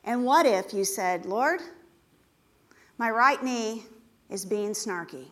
And 0.03 0.23
what 0.23 0.45
if 0.45 0.73
you 0.73 0.85
said, 0.85 1.25
Lord, 1.25 1.61
my 2.97 3.09
right 3.09 3.43
knee 3.43 3.83
is 4.29 4.45
being 4.45 4.71
snarky. 4.71 5.25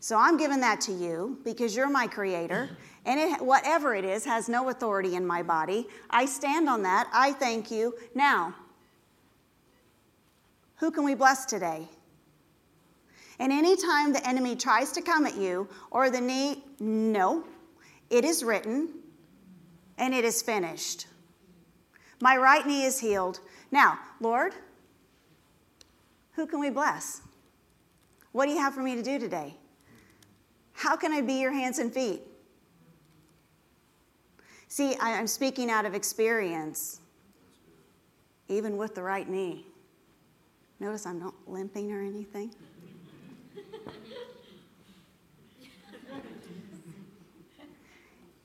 So 0.00 0.16
I'm 0.16 0.36
giving 0.36 0.60
that 0.60 0.80
to 0.82 0.92
you 0.92 1.38
because 1.44 1.74
you're 1.74 1.88
my 1.88 2.06
creator. 2.06 2.68
And 3.06 3.18
it, 3.18 3.40
whatever 3.40 3.94
it 3.94 4.04
is 4.04 4.24
has 4.24 4.48
no 4.48 4.68
authority 4.68 5.14
in 5.14 5.26
my 5.26 5.42
body. 5.42 5.86
I 6.10 6.26
stand 6.26 6.68
on 6.68 6.82
that. 6.82 7.08
I 7.12 7.32
thank 7.32 7.70
you. 7.70 7.94
Now, 8.14 8.54
who 10.76 10.90
can 10.90 11.04
we 11.04 11.14
bless 11.14 11.46
today? 11.46 11.88
And 13.38 13.52
anytime 13.52 14.12
the 14.12 14.26
enemy 14.26 14.56
tries 14.56 14.92
to 14.92 15.02
come 15.02 15.26
at 15.26 15.36
you 15.36 15.68
or 15.90 16.10
the 16.10 16.20
knee, 16.20 16.64
no, 16.80 17.44
it 18.10 18.24
is 18.24 18.42
written 18.42 18.88
and 19.98 20.14
it 20.14 20.24
is 20.24 20.42
finished. 20.42 21.06
My 22.20 22.36
right 22.36 22.66
knee 22.66 22.84
is 22.84 23.00
healed. 23.00 23.40
Now, 23.70 23.98
Lord, 24.20 24.52
who 26.32 26.46
can 26.46 26.60
we 26.60 26.70
bless? 26.70 27.22
What 28.32 28.46
do 28.46 28.52
you 28.52 28.58
have 28.58 28.74
for 28.74 28.82
me 28.82 28.94
to 28.94 29.02
do 29.02 29.18
today? 29.18 29.54
How 30.72 30.96
can 30.96 31.12
I 31.12 31.22
be 31.22 31.40
your 31.40 31.52
hands 31.52 31.78
and 31.78 31.92
feet? 31.92 32.20
See, 34.68 34.94
I'm 35.00 35.26
speaking 35.26 35.70
out 35.70 35.86
of 35.86 35.94
experience, 35.94 37.00
even 38.48 38.76
with 38.76 38.94
the 38.94 39.02
right 39.02 39.28
knee. 39.28 39.66
Notice 40.80 41.06
I'm 41.06 41.18
not 41.18 41.34
limping 41.46 41.92
or 41.92 42.02
anything. 42.02 42.54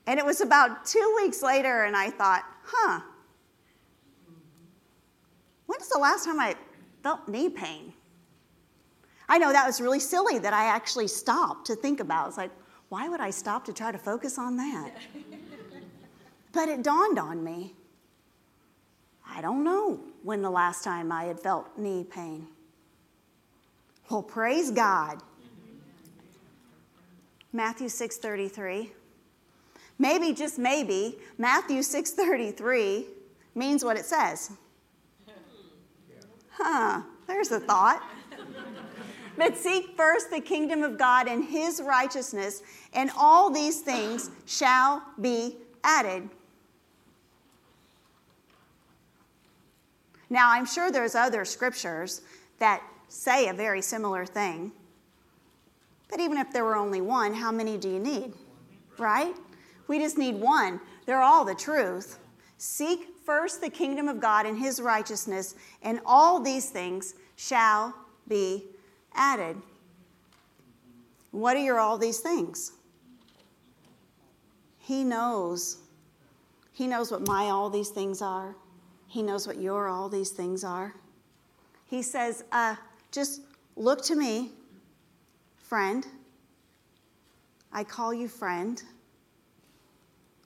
And 0.06 0.18
it 0.18 0.26
was 0.26 0.40
about 0.40 0.84
two 0.84 1.18
weeks 1.22 1.42
later, 1.42 1.84
and 1.84 1.96
I 1.96 2.10
thought, 2.10 2.42
huh, 2.64 3.00
when's 5.66 5.88
the 5.88 5.98
last 5.98 6.24
time 6.24 6.40
I 6.40 6.56
felt 7.02 7.28
knee 7.28 7.48
pain? 7.48 7.92
I 9.28 9.38
know 9.38 9.52
that 9.52 9.66
was 9.66 9.80
really 9.80 10.00
silly 10.00 10.38
that 10.40 10.52
I 10.52 10.64
actually 10.64 11.08
stopped 11.08 11.66
to 11.68 11.76
think 11.76 12.00
about. 12.00 12.28
It's 12.28 12.36
like, 12.36 12.50
why 12.88 13.08
would 13.08 13.20
I 13.20 13.30
stop 13.30 13.64
to 13.66 13.72
try 13.72 13.92
to 13.92 13.98
focus 13.98 14.38
on 14.38 14.56
that? 14.56 14.92
but 16.52 16.68
it 16.68 16.82
dawned 16.82 17.18
on 17.18 17.42
me. 17.42 17.74
I 19.26 19.40
don't 19.40 19.64
know 19.64 20.00
when 20.22 20.42
the 20.42 20.50
last 20.50 20.84
time 20.84 21.10
I 21.10 21.24
had 21.24 21.40
felt 21.40 21.78
knee 21.78 22.04
pain. 22.04 22.48
Well, 24.10 24.22
praise 24.22 24.70
God. 24.70 25.18
Mm-hmm. 25.18 25.78
Matthew 27.52 27.86
6:33. 27.86 28.90
Maybe 30.02 30.32
just 30.32 30.58
maybe 30.58 31.16
Matthew 31.38 31.80
6:33 31.80 33.06
means 33.54 33.84
what 33.84 33.96
it 33.96 34.04
says. 34.04 34.50
Huh, 36.50 37.02
there's 37.28 37.52
a 37.52 37.60
thought. 37.60 38.02
but 39.36 39.56
seek 39.56 39.96
first 39.96 40.28
the 40.32 40.40
kingdom 40.40 40.82
of 40.82 40.98
God 40.98 41.28
and 41.28 41.44
his 41.44 41.80
righteousness, 41.80 42.64
and 42.92 43.12
all 43.16 43.48
these 43.48 43.82
things 43.82 44.32
shall 44.44 45.04
be 45.20 45.56
added. 45.84 46.28
Now, 50.28 50.50
I'm 50.50 50.66
sure 50.66 50.90
there's 50.90 51.14
other 51.14 51.44
scriptures 51.44 52.22
that 52.58 52.82
say 53.06 53.46
a 53.46 53.54
very 53.54 53.82
similar 53.82 54.26
thing. 54.26 54.72
But 56.10 56.18
even 56.18 56.38
if 56.38 56.52
there 56.52 56.64
were 56.64 56.74
only 56.74 57.00
one, 57.00 57.34
how 57.34 57.52
many 57.52 57.78
do 57.78 57.88
you 57.88 58.00
need? 58.00 58.32
Right? 58.98 59.36
We 59.92 59.98
just 59.98 60.16
need 60.16 60.36
one. 60.36 60.80
They're 61.04 61.20
all 61.20 61.44
the 61.44 61.54
truth. 61.54 62.18
Seek 62.56 63.08
first 63.26 63.60
the 63.60 63.68
kingdom 63.68 64.08
of 64.08 64.20
God 64.20 64.46
and 64.46 64.58
his 64.58 64.80
righteousness, 64.80 65.54
and 65.82 66.00
all 66.06 66.40
these 66.40 66.70
things 66.70 67.14
shall 67.36 67.94
be 68.26 68.64
added. 69.12 69.58
What 71.30 71.58
are 71.58 71.60
your 71.60 71.78
all 71.78 71.98
these 71.98 72.20
things? 72.20 72.72
He 74.78 75.04
knows. 75.04 75.76
He 76.72 76.86
knows 76.86 77.10
what 77.10 77.26
my 77.26 77.50
all 77.50 77.68
these 77.68 77.90
things 77.90 78.22
are. 78.22 78.56
He 79.08 79.22
knows 79.22 79.46
what 79.46 79.60
your 79.60 79.88
all 79.88 80.08
these 80.08 80.30
things 80.30 80.64
are. 80.64 80.94
He 81.84 82.00
says, 82.00 82.44
uh, 82.50 82.76
just 83.10 83.42
look 83.76 84.02
to 84.04 84.16
me, 84.16 84.52
friend. 85.58 86.06
I 87.74 87.84
call 87.84 88.14
you 88.14 88.26
friend. 88.26 88.82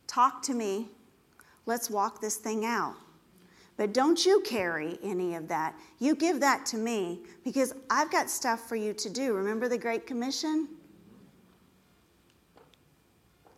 Talk 0.07 0.42
to 0.42 0.54
me. 0.54 0.88
Let's 1.66 1.90
walk 1.90 2.20
this 2.20 2.36
thing 2.36 2.64
out. 2.64 2.94
But 3.76 3.92
don't 3.92 4.24
you 4.24 4.40
carry 4.40 4.98
any 5.02 5.34
of 5.34 5.48
that. 5.48 5.74
You 5.98 6.14
give 6.14 6.40
that 6.40 6.64
to 6.66 6.78
me 6.78 7.20
because 7.44 7.74
I've 7.90 8.11
got 8.11 8.30
stuff 8.30 8.68
for 8.68 8.76
you 8.76 8.94
to 8.94 9.11
do. 9.11 9.34
Remember 9.34 9.68
the 9.68 9.76
Great 9.76 10.07
Commission? 10.07 10.68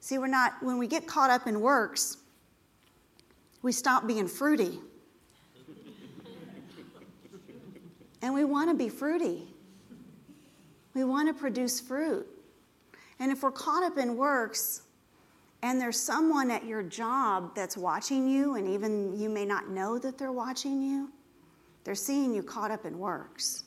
See, 0.01 0.19
we're 0.19 0.27
not, 0.27 0.55
when 0.63 0.79
we 0.79 0.87
get 0.87 1.07
caught 1.07 1.31
up 1.31 1.47
in 1.47 1.61
works, 1.61 2.17
we 3.63 3.73
stop 3.73 4.07
being 4.07 4.27
fruity. 4.27 4.81
and 8.23 8.35
we 8.35 8.45
want 8.45 8.71
to 8.71 8.75
be 8.75 8.89
fruity. 8.89 9.47
We 10.95 11.05
want 11.05 11.29
to 11.29 11.35
produce 11.35 11.79
fruit. 11.79 12.27
And 13.21 13.31
if 13.31 13.43
we're 13.43 13.53
caught 13.53 13.85
up 13.85 13.99
in 13.99 14.17
works, 14.17 14.83
and 15.63 15.81
there's 15.81 15.99
someone 15.99 16.51
at 16.51 16.65
your 16.65 16.83
job 16.83 17.55
that's 17.55 17.77
watching 17.77 18.29
you, 18.29 18.55
and 18.55 18.69
even 18.69 19.19
you 19.19 19.29
may 19.29 19.45
not 19.45 19.69
know 19.69 19.99
that 19.99 20.17
they're 20.17 20.33
watching 20.33 20.81
you, 20.81 21.11
they're 21.85 21.95
seeing 21.95 22.33
you 22.35 22.43
caught 22.43 22.71
up 22.71 22.85
in 22.85 22.99
works 22.99 23.65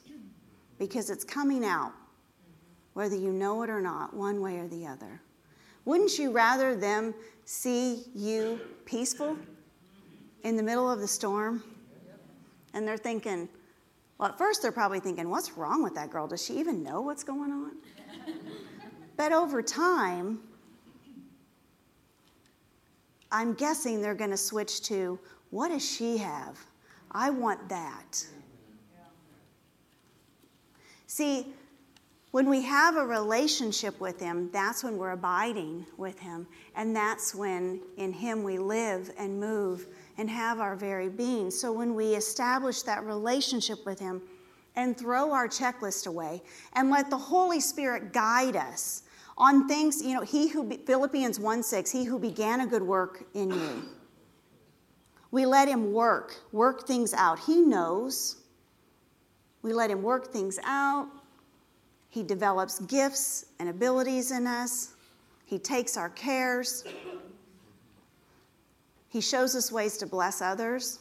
because 0.80 1.10
it's 1.10 1.24
coming 1.24 1.66
out, 1.66 1.92
whether 2.94 3.16
you 3.16 3.32
know 3.32 3.62
it 3.64 3.70
or 3.70 3.82
not, 3.82 4.14
one 4.14 4.42
way 4.42 4.58
or 4.58 4.68
the 4.68 4.86
other. 4.88 5.22
Wouldn't 5.86 6.18
you 6.18 6.32
rather 6.32 6.76
them 6.76 7.14
see 7.46 8.06
you 8.16 8.60
peaceful 8.86 9.36
in 10.44 10.56
the 10.56 10.64
middle 10.64 10.90
of 10.90 11.00
the 11.00 11.08
storm? 11.08 11.64
And 12.74 12.88
they're 12.88 12.98
thinking, 12.98 13.50
well, 14.18 14.30
at 14.30 14.38
first 14.38 14.62
they're 14.62 14.72
probably 14.72 15.00
thinking, 15.00 15.30
what's 15.30 15.58
wrong 15.58 15.84
with 15.84 15.96
that 15.96 16.10
girl? 16.10 16.28
Does 16.28 16.46
she 16.46 16.58
even 16.58 16.84
know 16.84 17.02
what's 17.02 17.24
going 17.24 17.52
on? 17.52 17.72
but 19.18 19.34
over 19.34 19.62
time, 19.62 20.40
I'm 23.32 23.54
guessing 23.54 24.02
they're 24.02 24.14
going 24.14 24.32
to 24.32 24.38
switch 24.38 24.82
to 24.84 25.20
what 25.52 25.70
does 25.70 25.86
she 25.86 26.18
have? 26.18 26.58
I 27.12 27.30
want 27.30 27.70
that. 27.70 28.26
See, 31.08 31.54
when 32.32 32.48
we 32.48 32.62
have 32.62 32.96
a 32.96 33.06
relationship 33.06 34.00
with 34.00 34.20
Him, 34.20 34.50
that's 34.54 34.84
when 34.84 34.98
we're 34.98 35.12
abiding 35.12 35.86
with 35.98 36.18
Him. 36.18 36.48
And 36.76 36.96
that's 36.96 37.36
when 37.36 37.82
in 37.98 38.14
Him 38.14 38.44
we 38.44 38.58
live 38.58 39.12
and 39.18 39.38
move 39.38 39.88
and 40.18 40.30
have 40.30 40.62
our 40.62 40.78
very 40.78 41.10
being. 41.10 41.52
So 41.52 41.74
when 41.74 41.94
we 41.94 42.16
establish 42.16 42.84
that 42.84 43.04
relationship 43.04 43.86
with 43.86 44.00
Him 44.00 44.22
and 44.78 44.98
throw 44.98 45.34
our 45.34 45.50
checklist 45.50 46.08
away 46.08 46.42
and 46.74 46.90
let 46.90 47.10
the 47.10 47.18
Holy 47.18 47.60
Spirit 47.60 48.14
guide 48.14 48.56
us 48.56 49.04
on 49.38 49.68
things, 49.68 50.04
you 50.04 50.14
know, 50.14 50.22
he 50.22 50.50
who, 50.50 50.70
Philippians 50.86 51.40
1 51.40 51.64
6, 51.64 51.92
he 51.92 52.04
who 52.04 52.20
began 52.20 52.62
a 52.62 52.68
good 52.68 52.84
work 52.84 53.24
in 53.34 53.50
you. 53.52 53.84
We 55.32 55.46
let 55.46 55.68
him 55.68 55.94
work, 55.94 56.36
work 56.52 56.86
things 56.86 57.14
out. 57.14 57.40
He 57.40 57.62
knows. 57.62 58.38
We 59.62 59.74
let 59.74 59.90
him 59.90 60.02
work 60.02 60.34
things 60.34 60.60
out. 60.64 61.08
He 62.10 62.24
develops 62.24 62.80
gifts 62.80 63.46
and 63.60 63.70
abilities 63.70 64.32
in 64.32 64.46
us. 64.46 64.94
He 65.46 65.58
takes 65.58 65.96
our 65.96 66.10
cares. 66.10 66.84
He 69.08 69.22
shows 69.22 69.56
us 69.56 69.72
ways 69.72 69.98
to 69.98 70.06
bless 70.06 70.42
others. 70.42 71.00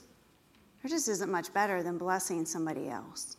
There 0.83 0.89
just 0.89 1.09
isn't 1.09 1.31
much 1.31 1.53
better 1.53 1.83
than 1.83 1.99
blessing 1.99 2.47
somebody 2.47 2.89
else. 2.89 3.37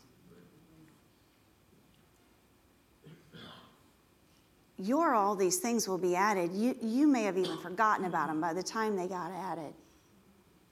Your 4.81 5.13
all 5.13 5.35
these 5.35 5.57
things 5.57 5.87
will 5.87 5.97
be 5.97 6.15
added. 6.15 6.51
You, 6.53 6.75
you 6.81 7.07
may 7.07 7.23
have 7.23 7.37
even 7.37 7.57
forgotten 7.57 8.05
about 8.05 8.27
them 8.27 8.41
by 8.41 8.53
the 8.53 8.63
time 8.63 8.95
they 8.95 9.07
got 9.07 9.31
added. 9.31 9.73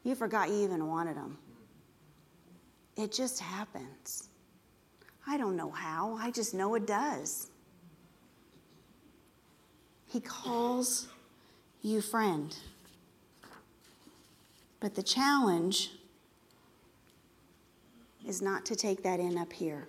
You 0.04 0.16
forgot 0.16 0.50
you 0.50 0.56
even 0.64 0.88
wanted 0.88 1.16
them. 1.16 1.38
It 2.98 3.12
just 3.12 3.40
happens. 3.40 4.30
I 5.28 5.38
don't 5.38 5.56
know 5.56 5.70
how, 5.70 6.18
I 6.20 6.32
just 6.32 6.54
know 6.54 6.74
it 6.76 6.88
does. 6.88 7.48
He 10.08 10.20
calls 10.20 11.08
you 11.84 12.02
friend. 12.02 12.58
But 14.80 14.96
the 14.96 15.04
challenge 15.04 15.92
is 18.26 18.42
not 18.42 18.66
to 18.66 18.76
take 18.76 19.04
that 19.04 19.20
in 19.20 19.38
up 19.38 19.54
here. 19.54 19.89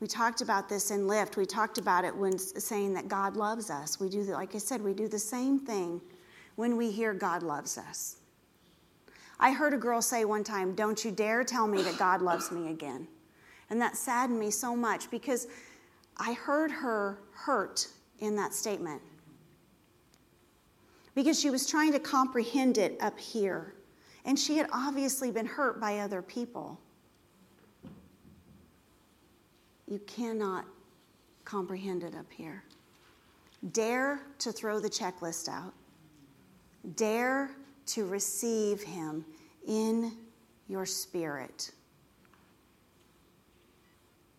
We 0.00 0.06
talked 0.06 0.40
about 0.40 0.68
this 0.68 0.90
in 0.90 1.06
Lift. 1.06 1.36
We 1.36 1.46
talked 1.46 1.78
about 1.78 2.04
it 2.04 2.14
when 2.14 2.38
saying 2.38 2.94
that 2.94 3.08
God 3.08 3.36
loves 3.36 3.70
us. 3.70 4.00
We 4.00 4.08
do, 4.08 4.24
the, 4.24 4.32
like 4.32 4.54
I 4.54 4.58
said, 4.58 4.82
we 4.82 4.92
do 4.92 5.08
the 5.08 5.18
same 5.18 5.58
thing 5.58 6.00
when 6.56 6.76
we 6.76 6.90
hear 6.90 7.14
God 7.14 7.42
loves 7.42 7.78
us. 7.78 8.16
I 9.38 9.52
heard 9.52 9.74
a 9.74 9.78
girl 9.78 10.02
say 10.02 10.24
one 10.24 10.44
time, 10.44 10.74
Don't 10.74 11.04
you 11.04 11.10
dare 11.10 11.44
tell 11.44 11.66
me 11.66 11.82
that 11.82 11.98
God 11.98 12.22
loves 12.22 12.50
me 12.50 12.70
again. 12.70 13.08
And 13.70 13.80
that 13.80 13.96
saddened 13.96 14.38
me 14.38 14.50
so 14.50 14.76
much 14.76 15.10
because 15.10 15.46
I 16.16 16.32
heard 16.32 16.70
her 16.70 17.18
hurt 17.32 17.88
in 18.20 18.36
that 18.36 18.54
statement. 18.54 19.00
Because 21.14 21.38
she 21.38 21.50
was 21.50 21.66
trying 21.66 21.92
to 21.92 21.98
comprehend 21.98 22.78
it 22.78 22.96
up 23.00 23.18
here. 23.18 23.74
And 24.24 24.38
she 24.38 24.56
had 24.56 24.68
obviously 24.72 25.30
been 25.30 25.46
hurt 25.46 25.80
by 25.80 25.98
other 25.98 26.22
people. 26.22 26.80
You 29.86 29.98
cannot 30.06 30.64
comprehend 31.44 32.02
it 32.02 32.14
up 32.14 32.30
here. 32.30 32.64
Dare 33.72 34.20
to 34.38 34.52
throw 34.52 34.80
the 34.80 34.88
checklist 34.88 35.48
out. 35.48 35.72
Dare 36.96 37.50
to 37.86 38.06
receive 38.06 38.82
Him 38.82 39.24
in 39.66 40.12
your 40.68 40.86
spirit. 40.86 41.70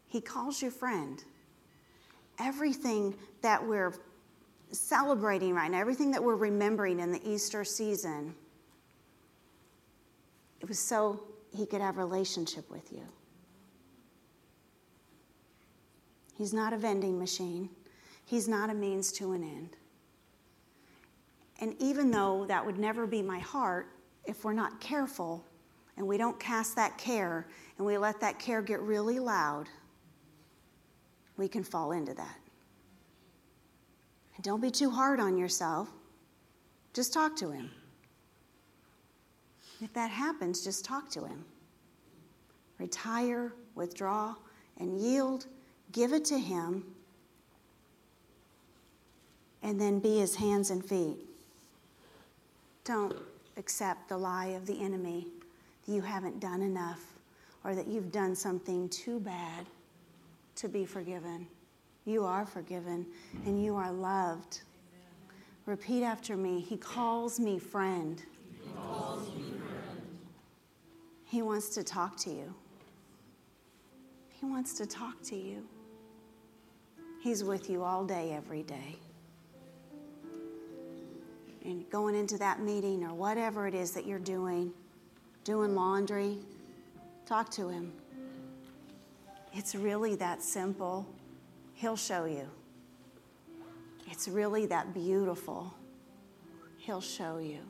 He 0.08 0.22
calls 0.22 0.62
you 0.62 0.70
friend. 0.70 1.24
Everything 2.40 3.16
that 3.42 3.66
we're 3.66 3.94
celebrating 4.72 5.54
right 5.54 5.70
now, 5.70 5.80
everything 5.80 6.12
that 6.12 6.24
we're 6.24 6.36
remembering 6.36 7.00
in 7.00 7.12
the 7.12 7.22
Easter 7.28 7.64
season, 7.64 8.36
it 10.60 10.68
was 10.68 10.80
so 10.80 11.22
He 11.56 11.66
could 11.66 11.82
have 11.82 11.98
relationship 11.98 12.70
with 12.70 12.92
you. 12.92 13.04
He's 16.38 16.54
not 16.54 16.74
a 16.74 16.78
vending 16.78 17.18
machine. 17.18 17.70
He's 18.26 18.48
not 18.48 18.70
a 18.70 18.74
means 18.74 19.12
to 19.14 19.32
an 19.34 19.44
end. 19.44 19.78
And 21.62 21.76
even 21.80 22.12
though 22.12 22.46
that 22.46 22.66
would 22.66 22.78
never 22.78 23.08
be 23.08 23.22
my 23.22 23.40
heart, 23.40 23.88
if 24.26 24.44
we're 24.44 24.54
not 24.54 24.82
careful 24.82 25.46
and 25.96 26.06
we 26.06 26.18
don't 26.18 26.40
cast 26.40 26.76
that 26.76 26.98
care 26.98 27.48
and 27.78 27.88
we 27.88 27.98
let 27.98 28.20
that 28.20 28.40
care 28.40 28.62
get 28.62 28.82
really 28.82 29.20
loud, 29.20 29.70
we 31.38 31.48
can 31.48 31.64
fall 31.64 31.92
into 31.94 32.14
that. 32.14 32.38
And 34.36 34.44
don't 34.44 34.62
be 34.62 34.72
too 34.72 34.90
hard 34.90 35.20
on 35.20 35.38
yourself. 35.38 35.90
Just 36.94 37.14
talk 37.14 37.36
to 37.38 37.52
him. 37.52 37.72
If 39.82 39.94
that 39.94 40.10
happens, 40.10 40.64
just 40.64 40.84
talk 40.84 41.10
to 41.12 41.26
him. 41.26 41.46
Retire, 42.78 43.54
withdraw, 43.76 44.36
and 44.78 45.00
yield. 45.00 45.48
Give 45.96 46.12
it 46.12 46.26
to 46.26 46.38
him. 46.38 46.84
And 49.64 49.80
then 49.80 50.00
be 50.00 50.20
his 50.20 50.36
hands 50.36 50.70
and 50.70 50.84
feet. 50.84 51.16
Don't 52.84 53.16
accept 53.56 54.10
the 54.10 54.18
lie 54.18 54.48
of 54.48 54.66
the 54.68 54.84
enemy 54.84 55.28
that 55.86 55.94
you 55.94 56.02
haven't 56.02 56.42
done 56.42 56.62
enough 56.62 57.00
or 57.64 57.76
that 57.76 57.88
you've 57.88 58.12
done 58.12 58.36
something 58.36 58.90
too 58.90 59.22
bad 59.22 59.66
to 60.58 60.68
be 60.68 60.86
forgiven. 60.86 61.48
You 62.04 62.26
are 62.26 62.46
forgiven 62.46 63.06
and 63.46 63.64
you 63.64 63.78
are 63.78 63.92
loved. 63.92 64.64
Repeat 65.66 66.04
after 66.04 66.36
me. 66.36 66.60
He 66.60 66.76
calls 66.76 67.40
me 67.40 67.58
friend. 67.58 68.22
He 68.62 68.70
calls 68.74 69.34
me 69.34 69.44
friend. 69.44 70.02
He 71.24 71.42
wants 71.42 71.70
to 71.70 71.86
talk 71.86 72.18
to 72.18 72.32
you. 72.32 72.54
He 74.42 74.46
wants 74.46 74.74
to 74.74 74.86
talk 74.86 75.24
to 75.24 75.38
you. 75.38 75.64
He's 77.26 77.44
with 77.44 77.72
you 77.72 77.84
all 77.84 78.06
day, 78.06 78.34
every 78.38 78.62
day. 78.62 79.00
And 81.64 81.90
going 81.90 82.14
into 82.14 82.38
that 82.38 82.60
meeting 82.60 83.04
or 83.04 83.16
whatever 83.16 83.66
it 83.66 83.74
is 83.74 83.90
that 83.94 84.06
you're 84.06 84.20
doing, 84.20 84.72
doing 85.44 85.74
laundry, 85.74 86.38
talk 87.26 87.50
to 87.54 87.68
him. 87.68 87.92
It's 89.54 89.74
really 89.74 90.14
that 90.18 90.44
simple. 90.44 91.08
He'll 91.74 91.96
show 91.96 92.26
you. 92.26 92.48
It's 94.06 94.28
really 94.28 94.68
that 94.68 94.94
beautiful. 94.94 95.74
He'll 96.78 97.02
show 97.02 97.40
you. 97.40 97.62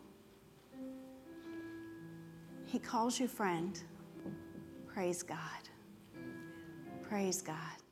He 2.66 2.78
calls 2.78 3.22
you 3.22 3.30
friend. 3.30 3.80
Praise 4.94 5.24
God. 5.24 5.38
Praise 7.08 7.42
God. 7.42 7.85